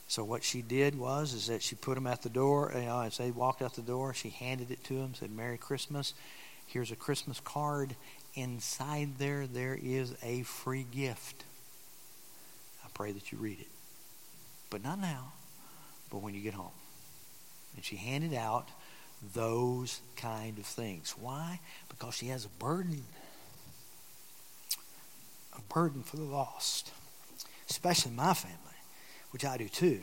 So 0.08 0.24
what 0.24 0.44
she 0.44 0.62
did 0.62 0.96
was 0.96 1.34
is 1.34 1.48
that 1.48 1.64
she 1.64 1.74
put 1.74 1.96
them 1.96 2.06
at 2.06 2.22
the 2.22 2.30
door. 2.30 2.72
You 2.76 2.82
know, 2.82 3.02
as 3.02 3.18
they 3.18 3.32
walked 3.32 3.64
out 3.64 3.74
the 3.74 3.82
door, 3.82 4.14
she 4.14 4.30
handed 4.30 4.70
it 4.70 4.84
to 4.84 4.94
them, 4.94 5.16
said 5.16 5.32
"Merry 5.32 5.58
Christmas." 5.58 6.14
Here's 6.68 6.92
a 6.92 6.96
Christmas 6.96 7.40
card. 7.40 7.96
Inside 8.36 9.18
there, 9.18 9.48
there 9.48 9.78
is 9.82 10.14
a 10.22 10.44
free 10.44 10.86
gift. 10.92 11.44
I 12.84 12.88
pray 12.94 13.12
that 13.12 13.32
you 13.32 13.38
read 13.38 13.60
it 13.60 13.68
but 14.76 14.84
not 14.84 15.00
now, 15.00 15.32
but 16.12 16.22
when 16.22 16.34
you 16.34 16.42
get 16.42 16.54
home. 16.54 16.74
And 17.76 17.86
she 17.86 17.96
handed 17.96 18.34
out 18.34 18.68
those 19.34 20.02
kind 20.18 20.58
of 20.58 20.66
things. 20.66 21.16
Why? 21.18 21.62
Because 21.88 22.16
she 22.16 22.28
has 22.28 22.44
a 22.44 22.50
burden. 22.50 23.04
A 25.58 25.74
burden 25.74 26.04
for 26.04 26.18
the 26.18 26.24
lost, 26.24 26.92
especially 27.70 28.12
my 28.12 28.34
family, 28.34 28.58
which 29.32 29.46
I 29.46 29.56
do 29.56 29.70
too. 29.70 30.02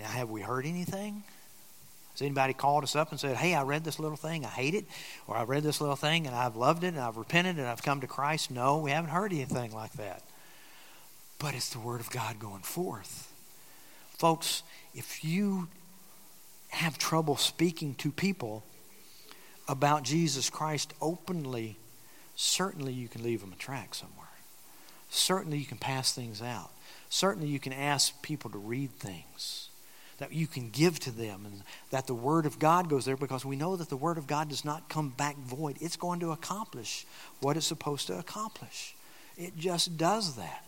Now, 0.00 0.06
have 0.06 0.28
we 0.28 0.40
heard 0.40 0.66
anything? 0.66 1.22
Has 2.18 2.26
anybody 2.26 2.52
called 2.52 2.82
us 2.82 2.96
up 2.96 3.12
and 3.12 3.20
said, 3.20 3.36
Hey, 3.36 3.54
I 3.54 3.62
read 3.62 3.84
this 3.84 4.00
little 4.00 4.16
thing, 4.16 4.44
I 4.44 4.48
hate 4.48 4.74
it, 4.74 4.86
or 5.28 5.36
I 5.36 5.44
read 5.44 5.62
this 5.62 5.80
little 5.80 5.94
thing 5.94 6.26
and 6.26 6.34
I've 6.34 6.56
loved 6.56 6.82
it 6.82 6.88
and 6.88 6.98
I've 6.98 7.16
repented 7.16 7.58
and 7.58 7.66
I've 7.68 7.84
come 7.84 8.00
to 8.00 8.08
Christ? 8.08 8.50
No, 8.50 8.78
we 8.78 8.90
haven't 8.90 9.10
heard 9.10 9.32
anything 9.32 9.70
like 9.70 9.92
that. 9.92 10.24
But 11.38 11.54
it's 11.54 11.68
the 11.68 11.78
Word 11.78 12.00
of 12.00 12.10
God 12.10 12.40
going 12.40 12.62
forth. 12.62 13.32
Folks, 14.18 14.64
if 14.94 15.24
you 15.24 15.68
have 16.70 16.98
trouble 16.98 17.36
speaking 17.36 17.94
to 17.94 18.10
people 18.10 18.64
about 19.68 20.02
Jesus 20.02 20.50
Christ 20.50 20.94
openly, 21.00 21.76
certainly 22.34 22.92
you 22.92 23.06
can 23.06 23.22
leave 23.22 23.42
them 23.42 23.52
a 23.52 23.62
tract 23.62 23.94
somewhere. 23.94 24.26
Certainly 25.08 25.58
you 25.58 25.66
can 25.66 25.78
pass 25.78 26.12
things 26.12 26.42
out. 26.42 26.70
Certainly 27.10 27.46
you 27.46 27.60
can 27.60 27.72
ask 27.72 28.20
people 28.22 28.50
to 28.50 28.58
read 28.58 28.90
things 28.98 29.67
that 30.18 30.32
you 30.32 30.46
can 30.46 30.70
give 30.70 30.98
to 31.00 31.10
them 31.10 31.46
and 31.46 31.62
that 31.90 32.06
the 32.06 32.14
Word 32.14 32.46
of 32.46 32.58
God 32.58 32.88
goes 32.88 33.04
there 33.04 33.16
because 33.16 33.44
we 33.44 33.56
know 33.56 33.76
that 33.76 33.88
the 33.88 33.96
Word 33.96 34.18
of 34.18 34.26
God 34.26 34.48
does 34.48 34.64
not 34.64 34.88
come 34.88 35.10
back 35.10 35.36
void. 35.36 35.76
It's 35.80 35.96
going 35.96 36.20
to 36.20 36.32
accomplish 36.32 37.06
what 37.40 37.56
it's 37.56 37.66
supposed 37.66 38.06
to 38.08 38.18
accomplish. 38.18 38.94
It 39.36 39.56
just 39.56 39.96
does 39.96 40.36
that. 40.36 40.64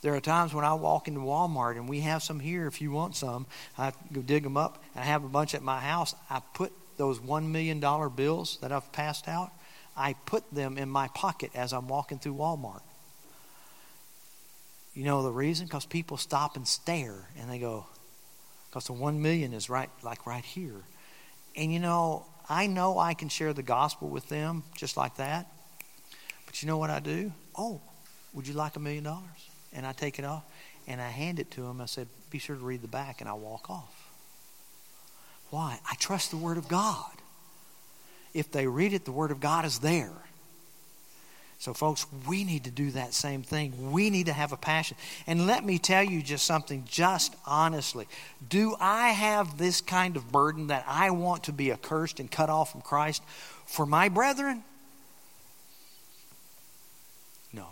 There 0.00 0.14
are 0.14 0.20
times 0.20 0.52
when 0.52 0.64
I 0.64 0.74
walk 0.74 1.06
into 1.06 1.20
Walmart 1.20 1.76
and 1.76 1.88
we 1.88 2.00
have 2.00 2.22
some 2.22 2.40
here 2.40 2.66
if 2.66 2.80
you 2.80 2.90
want 2.90 3.14
some. 3.14 3.46
I 3.78 3.92
go 4.12 4.20
dig 4.20 4.42
them 4.42 4.56
up 4.56 4.82
and 4.94 5.04
I 5.04 5.06
have 5.06 5.22
a 5.22 5.28
bunch 5.28 5.54
at 5.54 5.62
my 5.62 5.78
house. 5.78 6.14
I 6.28 6.40
put 6.54 6.72
those 6.96 7.18
$1 7.18 7.48
million 7.50 7.80
bills 8.14 8.58
that 8.60 8.72
I've 8.72 8.90
passed 8.92 9.28
out, 9.28 9.50
I 9.96 10.14
put 10.26 10.48
them 10.52 10.78
in 10.78 10.88
my 10.88 11.08
pocket 11.08 11.50
as 11.54 11.72
I'm 11.72 11.88
walking 11.88 12.18
through 12.18 12.34
Walmart. 12.34 12.82
You 14.94 15.04
know 15.04 15.22
the 15.22 15.32
reason? 15.32 15.66
Because 15.66 15.86
people 15.86 16.16
stop 16.16 16.56
and 16.56 16.66
stare 16.66 17.28
and 17.38 17.50
they 17.50 17.58
go, 17.58 17.86
because 18.72 18.86
the 18.86 18.94
one 18.94 19.20
million 19.20 19.52
is 19.52 19.68
right, 19.68 19.90
like 20.02 20.26
right 20.26 20.44
here. 20.44 20.80
And 21.54 21.70
you 21.70 21.78
know, 21.78 22.24
I 22.48 22.66
know 22.66 22.98
I 22.98 23.12
can 23.12 23.28
share 23.28 23.52
the 23.52 23.62
gospel 23.62 24.08
with 24.08 24.28
them 24.28 24.64
just 24.74 24.96
like 24.96 25.16
that. 25.18 25.46
But 26.46 26.62
you 26.62 26.66
know 26.66 26.78
what 26.78 26.90
I 26.90 26.98
do? 26.98 27.32
Oh, 27.56 27.80
would 28.32 28.48
you 28.48 28.54
like 28.54 28.74
a 28.74 28.80
million 28.80 29.04
dollars? 29.04 29.50
and 29.72 29.86
I 29.86 29.92
take 29.92 30.18
it 30.18 30.24
off 30.24 30.44
and 30.86 31.00
I 31.00 31.08
hand 31.08 31.38
it 31.38 31.50
to 31.52 31.64
him. 31.64 31.80
I 31.80 31.86
said, 31.86 32.08
Be 32.30 32.38
sure 32.38 32.56
to 32.56 32.64
read 32.64 32.82
the 32.82 32.88
back, 32.88 33.20
and 33.20 33.30
I 33.30 33.34
walk 33.34 33.70
off. 33.70 34.10
Why? 35.50 35.78
I 35.88 35.94
trust 35.96 36.30
the 36.30 36.36
Word 36.36 36.58
of 36.58 36.68
God. 36.68 37.12
If 38.34 38.50
they 38.50 38.66
read 38.66 38.92
it, 38.92 39.04
the 39.04 39.12
Word 39.12 39.30
of 39.30 39.40
God 39.40 39.64
is 39.64 39.78
there. 39.78 40.12
So, 41.62 41.72
folks, 41.72 42.06
we 42.26 42.42
need 42.42 42.64
to 42.64 42.72
do 42.72 42.90
that 42.90 43.14
same 43.14 43.44
thing. 43.44 43.92
We 43.92 44.10
need 44.10 44.26
to 44.26 44.32
have 44.32 44.50
a 44.50 44.56
passion. 44.56 44.96
And 45.28 45.46
let 45.46 45.64
me 45.64 45.78
tell 45.78 46.02
you 46.02 46.20
just 46.20 46.44
something, 46.44 46.82
just 46.90 47.36
honestly. 47.46 48.08
Do 48.48 48.74
I 48.80 49.10
have 49.10 49.58
this 49.58 49.80
kind 49.80 50.16
of 50.16 50.32
burden 50.32 50.66
that 50.66 50.84
I 50.88 51.10
want 51.10 51.44
to 51.44 51.52
be 51.52 51.70
accursed 51.70 52.18
and 52.18 52.28
cut 52.28 52.50
off 52.50 52.72
from 52.72 52.80
Christ 52.80 53.22
for 53.64 53.86
my 53.86 54.08
brethren? 54.08 54.64
No, 57.52 57.68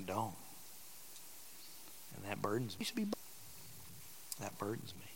I 0.00 0.02
don't. 0.02 0.34
And 2.16 2.24
that 2.28 2.42
burdens 2.42 2.76
me. 2.76 3.06
That 4.40 4.58
burdens 4.58 4.94
me. 4.98 5.06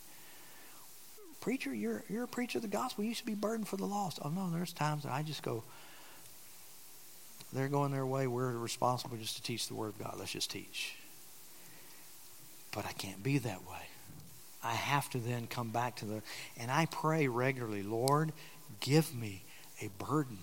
Preacher, 1.40 1.74
you're, 1.74 2.04
you're 2.08 2.22
a 2.22 2.28
preacher 2.28 2.58
of 2.58 2.62
the 2.62 2.68
gospel. 2.68 3.02
You 3.02 3.14
should 3.14 3.26
be 3.26 3.34
burdened 3.34 3.66
for 3.66 3.76
the 3.76 3.84
lost. 3.84 4.20
Oh, 4.24 4.28
no, 4.28 4.48
there's 4.48 4.72
times 4.72 5.02
that 5.02 5.12
I 5.12 5.24
just 5.24 5.42
go, 5.42 5.64
they're 7.56 7.68
going 7.68 7.92
their 7.92 8.06
way. 8.06 8.26
We're 8.26 8.52
responsible 8.52 9.16
just 9.16 9.36
to 9.36 9.42
teach 9.42 9.68
the 9.68 9.74
Word 9.74 9.88
of 9.88 9.98
God. 9.98 10.16
Let's 10.18 10.32
just 10.32 10.50
teach. 10.50 10.94
But 12.72 12.84
I 12.86 12.92
can't 12.92 13.22
be 13.22 13.38
that 13.38 13.62
way. 13.62 13.88
I 14.62 14.72
have 14.72 15.08
to 15.10 15.18
then 15.18 15.46
come 15.46 15.70
back 15.70 15.96
to 15.96 16.04
the, 16.04 16.22
and 16.58 16.70
I 16.70 16.86
pray 16.86 17.28
regularly, 17.28 17.82
Lord, 17.82 18.32
give 18.80 19.14
me 19.14 19.44
a 19.80 19.88
burden 20.04 20.38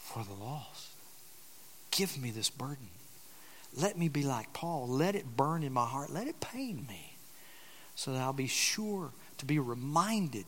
for 0.00 0.24
the 0.24 0.32
lost. 0.32 0.88
Give 1.90 2.16
me 2.20 2.30
this 2.30 2.50
burden. 2.50 2.88
Let 3.76 3.98
me 3.98 4.08
be 4.08 4.22
like 4.22 4.52
Paul. 4.52 4.88
Let 4.88 5.14
it 5.14 5.36
burn 5.36 5.62
in 5.62 5.72
my 5.72 5.86
heart. 5.86 6.10
Let 6.10 6.28
it 6.28 6.40
pain 6.40 6.86
me 6.88 7.16
so 7.94 8.12
that 8.12 8.20
I'll 8.20 8.32
be 8.32 8.46
sure 8.46 9.10
to 9.38 9.44
be 9.44 9.58
reminded. 9.58 10.46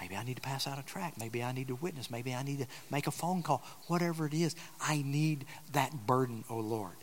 Maybe 0.00 0.14
I 0.16 0.24
need 0.24 0.36
to 0.36 0.42
pass 0.42 0.66
out 0.66 0.78
a 0.78 0.84
tract. 0.84 1.18
Maybe 1.18 1.42
I 1.42 1.52
need 1.52 1.68
to 1.68 1.74
witness. 1.74 2.10
Maybe 2.10 2.34
I 2.34 2.42
need 2.42 2.58
to 2.58 2.66
make 2.90 3.06
a 3.06 3.10
phone 3.10 3.42
call. 3.42 3.62
Whatever 3.86 4.26
it 4.26 4.34
is, 4.34 4.54
I 4.80 5.02
need 5.04 5.46
that 5.72 6.06
burden, 6.06 6.44
O 6.50 6.56
oh 6.56 6.60
Lord. 6.60 6.96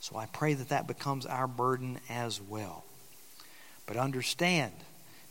So 0.00 0.16
I 0.16 0.26
pray 0.26 0.54
that 0.54 0.68
that 0.68 0.86
becomes 0.86 1.26
our 1.26 1.48
burden 1.48 1.98
as 2.08 2.40
well. 2.40 2.84
But 3.86 3.96
understand, 3.96 4.72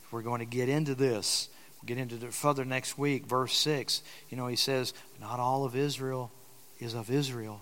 if 0.04 0.12
we're 0.12 0.22
going 0.22 0.40
to 0.40 0.46
get 0.46 0.68
into 0.68 0.96
this, 0.96 1.48
we'll 1.76 1.88
get 1.88 1.98
into 1.98 2.16
it 2.26 2.34
further 2.34 2.66
next 2.66 2.98
week, 2.98 3.26
verse 3.26 3.58
6. 3.58 4.02
You 4.30 4.38
know, 4.38 4.48
he 4.48 4.58
says, 4.58 4.94
Not 5.22 5.40
all 5.40 5.64
of 5.64 5.76
Israel 5.76 6.32
is 6.80 6.94
of 6.94 7.10
Israel. 7.10 7.62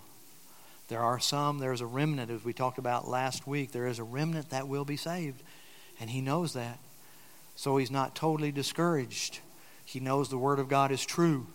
There 0.88 1.00
are 1.00 1.20
some, 1.20 1.58
there's 1.58 1.80
a 1.80 1.86
remnant, 1.86 2.30
as 2.30 2.44
we 2.44 2.52
talked 2.52 2.78
about 2.78 3.08
last 3.08 3.46
week. 3.46 3.72
There 3.72 3.86
is 3.86 3.98
a 3.98 4.04
remnant 4.04 4.50
that 4.50 4.68
will 4.68 4.84
be 4.84 4.96
saved. 4.96 5.42
And 6.00 6.10
he 6.10 6.20
knows 6.20 6.52
that. 6.54 6.78
So 7.56 7.76
he's 7.76 7.90
not 7.90 8.14
totally 8.14 8.52
discouraged. 8.52 9.40
He 9.84 10.00
knows 10.00 10.28
the 10.28 10.38
Word 10.38 10.58
of 10.58 10.68
God 10.68 10.90
is 10.90 11.04
true. 11.04 11.46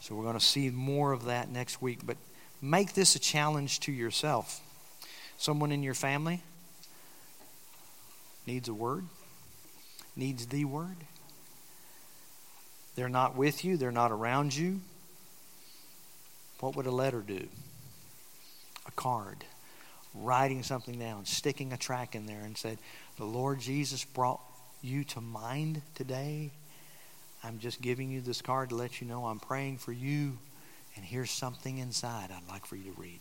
So 0.00 0.14
we're 0.14 0.24
going 0.24 0.38
to 0.38 0.44
see 0.44 0.70
more 0.70 1.12
of 1.12 1.26
that 1.26 1.50
next 1.50 1.82
week. 1.82 2.00
But 2.04 2.16
make 2.62 2.94
this 2.94 3.14
a 3.14 3.18
challenge 3.18 3.80
to 3.80 3.92
yourself. 3.92 4.60
Someone 5.36 5.72
in 5.72 5.82
your 5.82 5.94
family 5.94 6.42
needs 8.46 8.68
a 8.68 8.74
word, 8.74 9.04
needs 10.16 10.46
the 10.46 10.64
word. 10.64 10.96
They're 12.96 13.08
not 13.08 13.36
with 13.36 13.64
you, 13.64 13.76
they're 13.76 13.92
not 13.92 14.10
around 14.10 14.54
you. 14.54 14.80
What 16.60 16.76
would 16.76 16.86
a 16.86 16.90
letter 16.90 17.20
do? 17.20 17.48
A 18.86 18.90
card, 18.92 19.44
writing 20.14 20.62
something 20.62 20.98
down, 20.98 21.24
sticking 21.24 21.72
a 21.72 21.78
tract 21.78 22.14
in 22.14 22.26
there 22.26 22.42
and 22.42 22.56
said, 22.56 22.78
The 23.16 23.24
Lord 23.24 23.60
Jesus 23.60 24.04
brought 24.04 24.40
you 24.82 25.04
to 25.04 25.20
mind 25.20 25.82
today. 25.94 26.50
I'm 27.42 27.58
just 27.58 27.80
giving 27.80 28.10
you 28.10 28.20
this 28.20 28.42
card 28.42 28.70
to 28.70 28.74
let 28.74 29.00
you 29.00 29.06
know 29.06 29.26
I'm 29.26 29.40
praying 29.40 29.78
for 29.78 29.92
you, 29.92 30.38
and 30.96 31.04
here's 31.04 31.30
something 31.30 31.78
inside 31.78 32.30
I'd 32.30 32.52
like 32.52 32.66
for 32.66 32.76
you 32.76 32.92
to 32.92 33.00
read. 33.00 33.20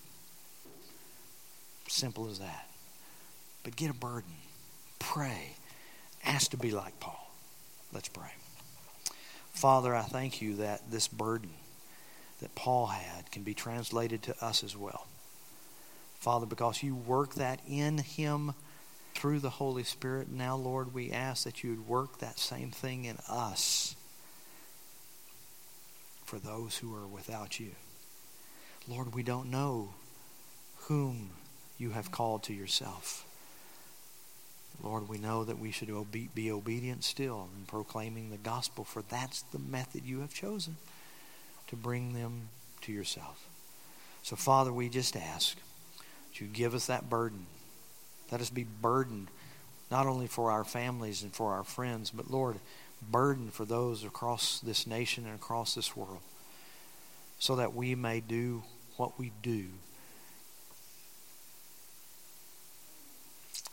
Simple 1.87 2.29
as 2.29 2.39
that. 2.39 2.67
But 3.63 3.75
get 3.75 3.89
a 3.89 3.93
burden. 3.93 4.31
Pray. 4.99 5.55
Ask 6.23 6.51
to 6.51 6.57
be 6.57 6.71
like 6.71 6.99
Paul. 6.99 7.31
Let's 7.93 8.09
pray. 8.09 8.31
Father, 9.51 9.95
I 9.95 10.03
thank 10.03 10.41
you 10.41 10.55
that 10.57 10.91
this 10.91 11.07
burden 11.07 11.49
that 12.41 12.55
Paul 12.55 12.87
had 12.87 13.31
can 13.31 13.43
be 13.43 13.53
translated 13.53 14.23
to 14.23 14.45
us 14.45 14.63
as 14.63 14.75
well. 14.77 15.07
Father, 16.19 16.45
because 16.45 16.83
you 16.83 16.95
work 16.95 17.35
that 17.35 17.59
in 17.67 17.97
him 17.97 18.53
through 19.19 19.39
the 19.39 19.49
Holy 19.49 19.83
Spirit, 19.83 20.31
now, 20.31 20.55
Lord, 20.55 20.93
we 20.93 21.11
ask 21.11 21.43
that 21.43 21.61
you 21.61 21.71
would 21.71 21.89
work 21.89 22.19
that 22.19 22.39
same 22.39 22.71
thing 22.71 23.03
in 23.03 23.17
us 23.27 23.97
for 26.23 26.39
those 26.39 26.77
who 26.77 26.95
are 26.95 27.05
without 27.05 27.59
you. 27.59 27.71
Lord, 28.87 29.13
we 29.13 29.21
don't 29.21 29.51
know 29.51 29.89
whom 30.83 31.31
you 31.77 31.89
have 31.89 32.11
called 32.11 32.43
to 32.43 32.53
yourself. 32.53 33.25
Lord, 34.81 35.09
we 35.09 35.17
know 35.17 35.43
that 35.43 35.59
we 35.59 35.71
should 35.71 35.91
be 36.33 36.49
obedient 36.49 37.03
still 37.03 37.49
in 37.57 37.65
proclaiming 37.65 38.29
the 38.29 38.37
gospel, 38.37 38.85
for 38.85 39.01
that's 39.01 39.41
the 39.41 39.59
method 39.59 40.05
you 40.05 40.21
have 40.21 40.33
chosen 40.33 40.77
to 41.67 41.75
bring 41.75 42.13
them 42.13 42.47
to 42.83 42.93
yourself. 42.93 43.49
So, 44.23 44.37
Father, 44.37 44.71
we 44.71 44.87
just 44.87 45.17
ask 45.17 45.57
that 46.29 46.39
you 46.39 46.47
give 46.47 46.73
us 46.73 46.85
that 46.87 47.09
burden. 47.09 47.47
Let 48.31 48.41
us 48.41 48.49
be 48.49 48.63
burdened 48.63 49.27
not 49.89 50.05
only 50.05 50.27
for 50.27 50.51
our 50.51 50.63
families 50.63 51.23
and 51.23 51.33
for 51.33 51.53
our 51.53 51.63
friends, 51.63 52.11
but, 52.11 52.29
Lord, 52.29 52.59
burden 53.01 53.49
for 53.49 53.65
those 53.65 54.03
across 54.03 54.59
this 54.59 54.85
nation 54.85 55.25
and 55.25 55.35
across 55.35 55.73
this 55.73 55.95
world, 55.95 56.19
so 57.39 57.55
that 57.55 57.73
we 57.73 57.95
may 57.95 58.19
do 58.19 58.63
what 58.97 59.17
we 59.17 59.31
do 59.41 59.65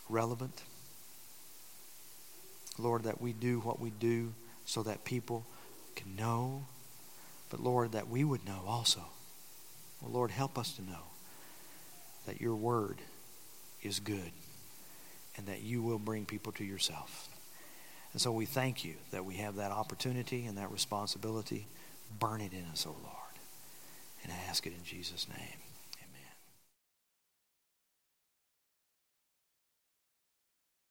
relevant. 0.09 0.63
Lord, 2.79 3.03
that 3.03 3.21
we 3.21 3.33
do 3.33 3.59
what 3.59 3.79
we 3.79 3.89
do 3.89 4.33
so 4.65 4.83
that 4.83 5.03
people 5.03 5.45
can 5.95 6.15
know, 6.15 6.65
but 7.49 7.59
Lord, 7.59 7.91
that 7.91 8.07
we 8.07 8.23
would 8.23 8.45
know 8.45 8.61
also. 8.67 9.01
Well, 10.01 10.11
Lord, 10.11 10.31
help 10.31 10.57
us 10.57 10.73
to 10.73 10.83
know 10.83 11.03
that 12.25 12.39
your 12.39 12.55
word 12.55 12.97
is 13.81 13.99
good 13.99 14.31
and 15.37 15.45
that 15.47 15.61
you 15.61 15.81
will 15.81 15.99
bring 15.99 16.25
people 16.25 16.51
to 16.53 16.63
yourself. 16.63 17.29
And 18.13 18.21
so 18.21 18.31
we 18.31 18.45
thank 18.45 18.83
you 18.83 18.95
that 19.11 19.25
we 19.25 19.35
have 19.35 19.55
that 19.57 19.71
opportunity 19.71 20.45
and 20.45 20.57
that 20.57 20.71
responsibility. 20.71 21.67
Burn 22.19 22.41
it 22.41 22.53
in 22.53 22.65
us, 22.71 22.85
O 22.87 22.91
oh 22.91 23.03
Lord. 23.03 23.13
And 24.23 24.31
I 24.31 24.49
ask 24.49 24.65
it 24.65 24.73
in 24.73 24.83
Jesus' 24.83 25.27
name. 25.29 25.66